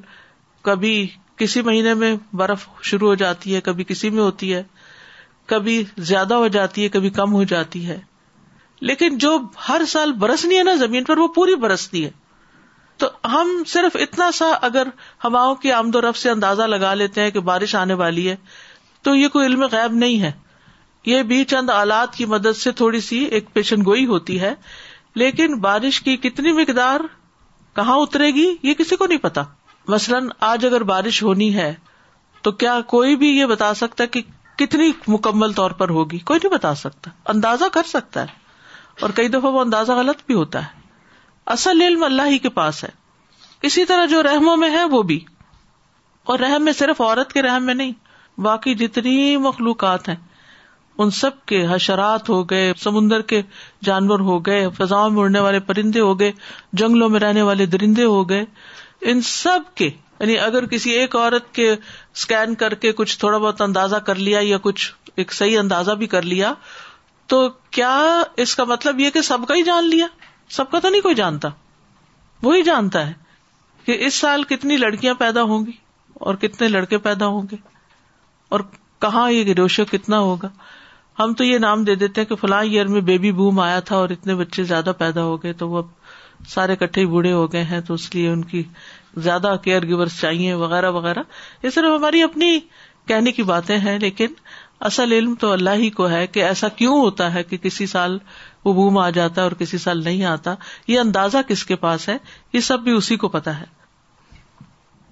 [0.70, 0.94] کبھی
[1.38, 4.64] کسی مہینے میں برف شروع ہو جاتی ہے کبھی کسی میں ہوتی ہے
[5.54, 8.00] کبھی زیادہ ہو جاتی ہے کبھی کم ہو جاتی ہے
[8.90, 9.38] لیکن جو
[9.68, 12.10] ہر سال برسنی ہے نا زمین پر وہ پوری برستی ہے
[13.02, 14.88] تو ہم صرف اتنا سا اگر
[15.24, 18.36] ہواؤں کی آمد و رفت سے اندازہ لگا لیتے ہیں کہ بارش آنے والی ہے
[19.08, 20.32] تو یہ کوئی علم غائب نہیں ہے
[21.06, 24.54] یہ بھی چند آلات کی مدد سے تھوڑی سی ایک پیشن گوئی ہوتی ہے
[25.22, 27.00] لیکن بارش کی کتنی مقدار
[27.76, 29.42] کہاں اترے گی یہ کسی کو نہیں پتا
[29.88, 31.74] مثلاً آج اگر بارش ہونی ہے
[32.44, 34.22] تو کیا کوئی بھی یہ بتا سکتا کہ
[34.58, 38.42] کتنی مکمل طور پر ہوگی کوئی نہیں بتا سکتا اندازہ کر سکتا ہے
[39.02, 40.82] اور کئی دفعہ وہ اندازہ غلط بھی ہوتا ہے
[41.56, 42.90] اصل علم اللہ ہی کے پاس ہے
[43.70, 45.20] اسی طرح جو رحموں میں ہے وہ بھی
[46.32, 47.92] اور رحم میں صرف عورت کے رحم میں نہیں
[48.42, 50.16] باقی جتنی مخلوقات ہیں
[51.04, 53.42] ان سب کے حشرات ہو گئے سمندر کے
[53.86, 56.32] جانور ہو گئے فضا میں اڑنے والے پرندے ہو گئے
[56.82, 58.44] جنگلوں میں رہنے والے درندے ہو گئے
[59.12, 63.62] ان سب کے یعنی اگر کسی ایک عورت کے اسکین کر کے کچھ تھوڑا بہت
[63.62, 64.92] اندازہ کر لیا یا کچھ
[65.22, 66.54] ایک صحیح اندازہ بھی کر لیا
[67.34, 67.94] تو کیا
[68.46, 70.06] اس کا مطلب یہ کہ سب کا ہی جان لیا
[70.60, 71.50] سب کا تو نہیں کوئی جانتا
[72.44, 73.14] وہی وہ جانتا ہے
[73.86, 75.72] کہ اس سال کتنی لڑکیاں پیدا ہوں گی
[76.28, 77.56] اور کتنے لڑکے پیدا ہوں گے
[78.56, 78.60] اور
[79.02, 80.48] کہاں یہ روشو کتنا ہوگا
[81.20, 83.96] ہم تو یہ نام دے دیتے ہیں کہ فلاں ایئر میں بیبی بوم آیا تھا
[83.96, 87.64] اور اتنے بچے زیادہ پیدا ہو گئے تو وہ اب سارے کٹھے بوڑھے ہو گئے
[87.74, 88.64] ہیں تو اس لیے ان کی
[89.28, 91.22] زیادہ کیئر گیورس چاہیے وغیرہ وغیرہ
[91.64, 92.60] یہ صرف ہماری اپنی
[93.08, 94.34] کہنے کی باتیں ہیں لیکن
[94.90, 98.18] اصل علم تو اللہ ہی کو ہے کہ ایسا کیوں ہوتا ہے کہ کسی سال
[98.66, 100.56] وہ بوم آ جاتا ہے اور کسی سال نہیں آتا
[100.88, 102.18] یہ اندازہ کس کے پاس ہے
[102.54, 103.66] یہ سب بھی اسی کو پتا ہے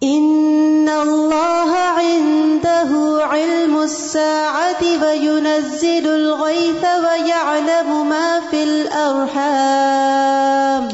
[0.06, 3.00] ان اللہ عنده
[3.34, 10.88] علم الساعت وینزل الغیث ویعلم ما فی الارحام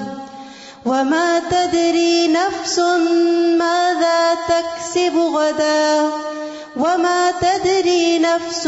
[0.86, 2.78] وما تدری نفس
[3.64, 5.91] ماذا تکسب غدا
[6.84, 8.64] وما تدری نفس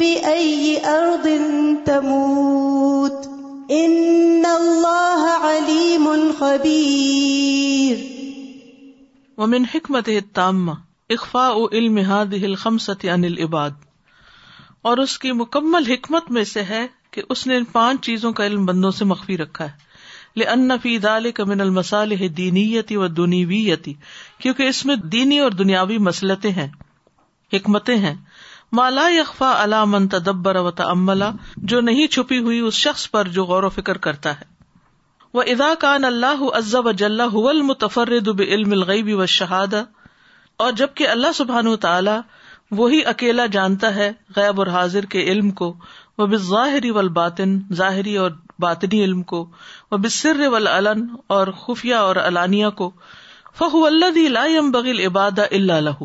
[0.00, 1.26] بأی ارض
[1.90, 3.18] تموت
[3.84, 6.06] ان اللہ علیم
[6.38, 7.69] خبیر
[9.40, 10.08] ومن حکمت
[11.12, 11.44] اخفا
[11.78, 13.76] علم اخفاد ان العباد
[14.90, 16.80] اور اس کی مکمل حکمت میں سے ہے
[17.16, 21.26] کہ اس نے ان پانچ چیزوں کا علم بندوں سے مخفی رکھا ہے لنفی دال
[21.38, 23.94] لمن المسالح دینیتی و دنیویتی
[24.42, 26.68] کیونکہ اس میں دینی اور دنیاوی مسلطیں ہیں
[27.56, 28.14] حکمتیں ہیں
[28.80, 31.30] مالا یقفا علام تدبر و تملا
[31.72, 34.50] جو نہیں چھپی ہوئی اس شخص پر جو غور و فکر کرتا ہے
[35.34, 37.96] وہ ادا کان اللہ عزب عزاء و علم المطف
[39.18, 39.74] و شہاد
[40.64, 42.20] اور جبکہ اللہ سبحان تعالیٰ
[42.78, 46.90] وہی اکیلا جانتا ہے غیب اور حاضر کے علم وہ بس ظاہری
[47.82, 48.30] ظاہری اور
[48.64, 49.44] باطنی علم کو
[49.90, 51.06] وہ بصر و العلن
[51.36, 52.90] اور خفیہ اور علانیہ کو
[53.58, 54.10] فہ اللہ
[54.58, 56.04] دم بغیل عباد اللہ لہ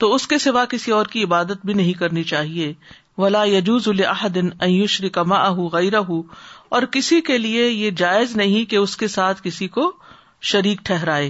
[0.00, 2.72] تو اس کے سوا کسی اور کی عبادت بھی نہیں کرنی چاہیے
[3.18, 5.42] ولا یجوز الحدن ایوشری کما
[5.72, 5.98] غیر
[6.76, 9.82] اور کسی کے لیے یہ جائز نہیں کہ اس کے ساتھ کسی کو
[10.50, 11.28] شریک ٹھہرائے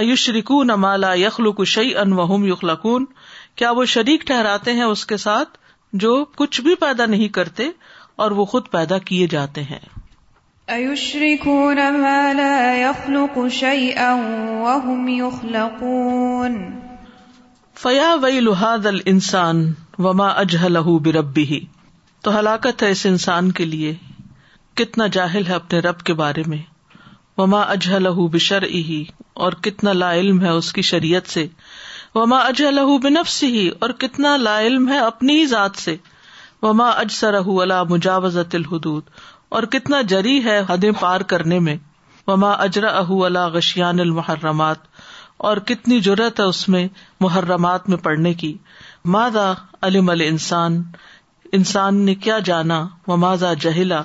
[0.00, 1.12] ایوش ریکون عمالا
[1.72, 3.04] شعی ان وہم یخلقون
[3.62, 5.56] کیا وہ شریک ٹھہراتے ہیں اس کے ساتھ
[6.04, 6.10] جو
[6.40, 7.68] کچھ بھی پیدا نہیں کرتے
[8.24, 9.78] اور وہ خود پیدا کیے جاتے ہیں
[10.78, 11.04] ایوش
[11.98, 16.58] مالا یخلو شعی اوہم یخلقون
[17.82, 19.64] فیا وئی لہاد ال انسان
[20.08, 21.60] وما اجہ لہو بربی ہی
[22.24, 23.94] تو ہلاکت ہے اس انسان کے لیے
[24.78, 26.56] کتنا جاہل ہے اپنے رب کے بارے میں
[27.40, 29.02] وما اجہ لہو بشر ہی
[29.44, 31.46] اور کتنا لا علم ہے اس کی شریعت سے
[32.14, 35.96] وما اجہ لہو بنفس ہی اور کتنا لا علم ہے اپنی ذات سے
[36.62, 37.38] وما اجسر
[37.90, 39.08] مجاوز الحدود
[39.56, 41.76] اور کتنا جری ہے حد پار کرنے میں
[42.26, 44.78] وما اجرا اہ اللہ غشیان المحرمات
[45.48, 46.86] اور کتنی جرت ہے اس میں
[47.20, 48.56] محرمات میں پڑنے کی
[49.16, 49.52] مادا
[49.88, 50.82] علم ال انسان
[51.60, 54.02] انسان نے کیا جانا و ماضا جہلا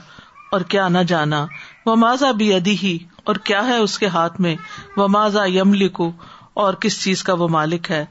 [0.56, 1.46] اور کیا نہ جانا
[1.86, 2.98] وہ ماضا بھی ادی ہی
[3.32, 4.56] اور کیا ہے اس کے ہاتھ میں
[4.98, 5.44] وہ ماضا
[6.00, 6.10] کو
[6.64, 8.04] اور کس چیز کا وہ مالک ہے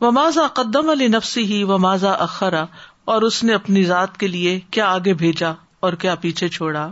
[0.00, 2.64] وہ ماضا قدم علی نفسی ہی وہ ماضا اخرا
[3.12, 5.52] اور اس نے اپنی ذات کے لیے کیا آگے بھیجا
[5.86, 6.86] اور کیا پیچھے چھوڑا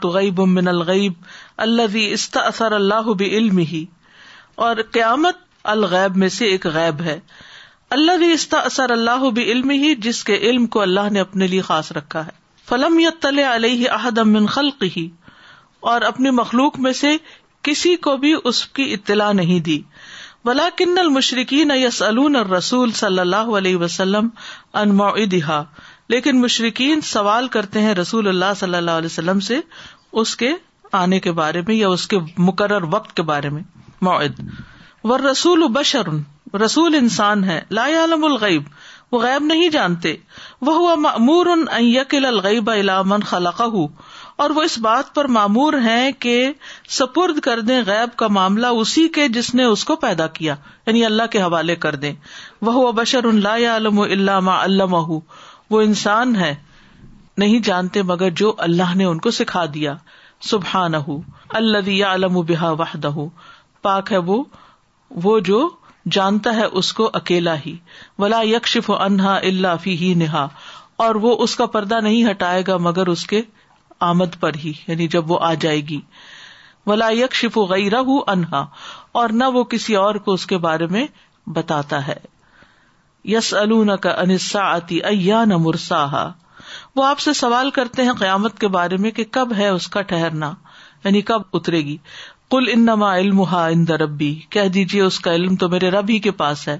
[0.00, 1.12] تو غیب من الغیب
[1.66, 3.84] اللہ بھی استا اثر اللہ علم ہی
[4.66, 5.46] اور قیامت
[5.76, 7.18] الغیب میں سے ایک غیب ہے
[7.98, 11.60] اللہ بھی استا اثر اللہ علم ہی جس کے علم کو اللہ نے اپنے لیے
[11.72, 12.38] خاص رکھا ہے
[12.70, 12.98] فلم
[13.50, 15.08] علیہ امن خلق ہی
[15.92, 17.10] اور اپنی مخلوق میں سے
[17.68, 19.80] کسی کو بھی اس کی اطلاع نہیں دی
[20.44, 20.98] بلا کن
[25.32, 25.62] دہا
[26.14, 29.58] لیکن مشرقین سوال کرتے ہیں رسول اللہ صلی اللہ علیہ وسلم سے
[30.22, 30.50] اس کے
[31.00, 32.18] آنے کے بارے میں یا اس کے
[32.50, 33.62] مقرر وقت کے بارے میں
[34.10, 34.40] معد
[35.10, 36.14] ور رسول بشر
[36.64, 38.72] رسول انسان ہے لا عالم الغیب
[39.12, 40.14] وہ غیب نہیں جانتے
[40.66, 42.70] وہ ہوا معمور ان یقل الغیب
[43.26, 43.86] خلق ہُ
[44.42, 46.34] اور وہ اس بات پر معمور ہے کہ
[46.98, 50.54] سپرد کر دے غیب کا معاملہ اسی کے جس نے اس کو پیدا کیا
[50.86, 52.12] یعنی اللہ کے حوالے کر دے
[52.68, 55.02] وہ بشر اللہ علم علام علامہ
[55.70, 56.54] وہ انسان ہے
[57.44, 59.94] نہیں جانتے مگر جو اللہ نے ان کو سکھا دیا
[60.50, 61.20] سبحان ہُ
[61.60, 63.10] اللہ علم و بحا وحدہ
[63.82, 64.42] پاک ہے وہ
[65.22, 65.68] وہ جو
[66.12, 67.76] جانتا ہے اس کو اکیلا ہی
[68.18, 70.46] ولا یکشف انہا اللہ فی ہی نہا
[71.04, 73.40] اور وہ اس کا پردہ نہیں ہٹائے گا مگر اس کے
[74.08, 76.00] آمد پر ہی یعنی جب وہ آ جائے گی
[76.86, 77.08] ولا
[77.68, 78.64] غیرہ انہا
[79.20, 81.06] اور نہ وہ کسی اور کو اس کے بارے میں
[81.56, 82.16] بتاتا ہے
[83.34, 84.72] یس ال کا انسا
[85.46, 86.04] نہ ارسا
[86.96, 90.02] وہ آپ سے سوال کرتے ہیں قیامت کے بارے میں کہ کب ہے اس کا
[90.12, 90.50] ٹہرنا
[91.04, 91.96] یعنی کب اترے گی
[92.50, 96.30] کل انما علم ہا ان ربی کہہ دیجیے اس کا علم تو میرے ربی کے
[96.38, 96.78] پاس ہے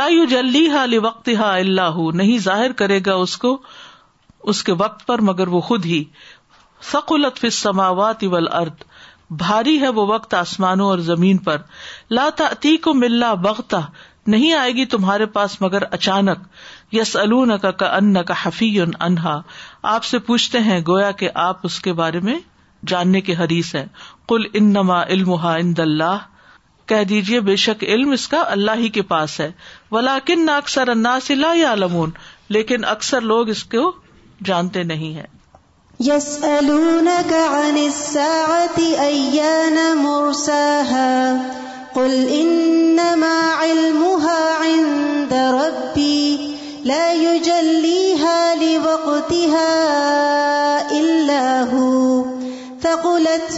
[0.00, 5.06] لا جلی ہا ہا وقت اللہ نہیں ظاہر کرے گا اس اس کو کے وقت
[5.06, 6.02] پر مگر وہ خود ہی
[6.90, 8.26] فی
[9.42, 11.56] بھاری ہے وہ وقت آسمانوں اور زمین پر
[12.18, 12.48] لاتا
[12.84, 13.80] کو ملا بغتا
[14.34, 16.46] نہیں آئے گی تمہارے پاس مگر اچانک
[16.94, 19.40] یس ال کا حفیع انہا
[19.96, 22.38] آپ سے پوچھتے ہیں گویا کہ آپ اس کے بارے میں
[22.90, 23.84] جاننے کے حریث ہیں
[24.30, 26.02] کل انما علم
[26.90, 29.48] کہہ دیجیے بے شک علم اس کا اللہ ہی کے پاس ہے
[29.96, 32.10] ولاکن کن اکثر اناس یا علمون
[32.56, 33.82] لیکن اکثر لوگ اس کو
[34.48, 35.26] جانتے نہیں ہے
[36.10, 38.20] یسون کا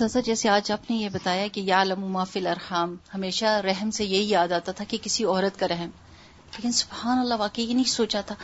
[0.00, 4.28] سزا جیسے آج آپ نے یہ بتایا کہ یا یالم ارحام ہمیشہ رحم سے یہی
[4.28, 5.88] یاد آتا تھا کہ کسی عورت کا رحم
[6.54, 8.34] لیکن سبحان اللہ واقعی یہ نہیں سوچا تھا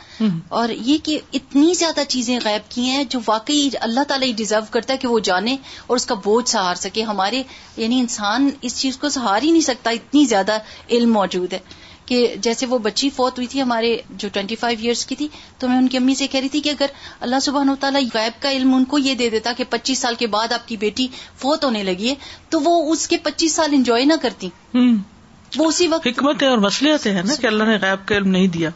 [0.59, 4.93] اور یہ کہ اتنی زیادہ چیزیں غائب کی ہیں جو واقعی اللہ تعالیٰ ڈیزرو کرتا
[4.93, 7.41] ہے کہ وہ جانے اور اس کا بوجھ سہار سکے ہمارے
[7.77, 10.57] یعنی انسان اس چیز کو سہار ہی نہیں سکتا اتنی زیادہ
[10.89, 11.59] علم موجود ہے
[12.07, 13.89] کہ جیسے وہ بچی فوت ہوئی تھی ہمارے
[14.21, 15.27] جو ٹوینٹی فائیو ایئرس کی تھی
[15.59, 16.93] تو میں ان کی امی سے کہہ رہی تھی کہ اگر
[17.27, 20.15] اللہ سبحان و تعالیٰ غائب کا علم ان کو یہ دے دیتا کہ پچیس سال
[20.21, 21.07] کے بعد آپ کی بیٹی
[21.43, 22.15] فوت ہونے لگی ہے
[22.55, 27.11] تو وہ اس کے پچیس سال انجوائے نہ کرتی وہ اسی وقت حکمت مسئلے آتے
[27.17, 28.69] ہیں نا کہ اللہ نے غائب کا علم نہیں دیا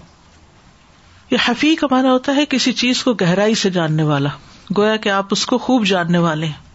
[1.32, 4.30] یہ حفیق ہمارا ہوتا ہے کسی چیز کو گہرائی سے جاننے والا
[4.78, 6.70] گویا کہ آپ اس کو خوب جاننے والے ہیں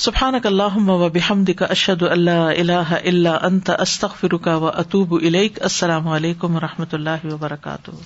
[0.00, 6.56] سبحان اللہ و بحمد اشد اللہ اللہ اللہ انت استخ فرکا و اطوب السلام علیکم
[6.56, 8.00] و رحمۃ اللہ وبرکاتہ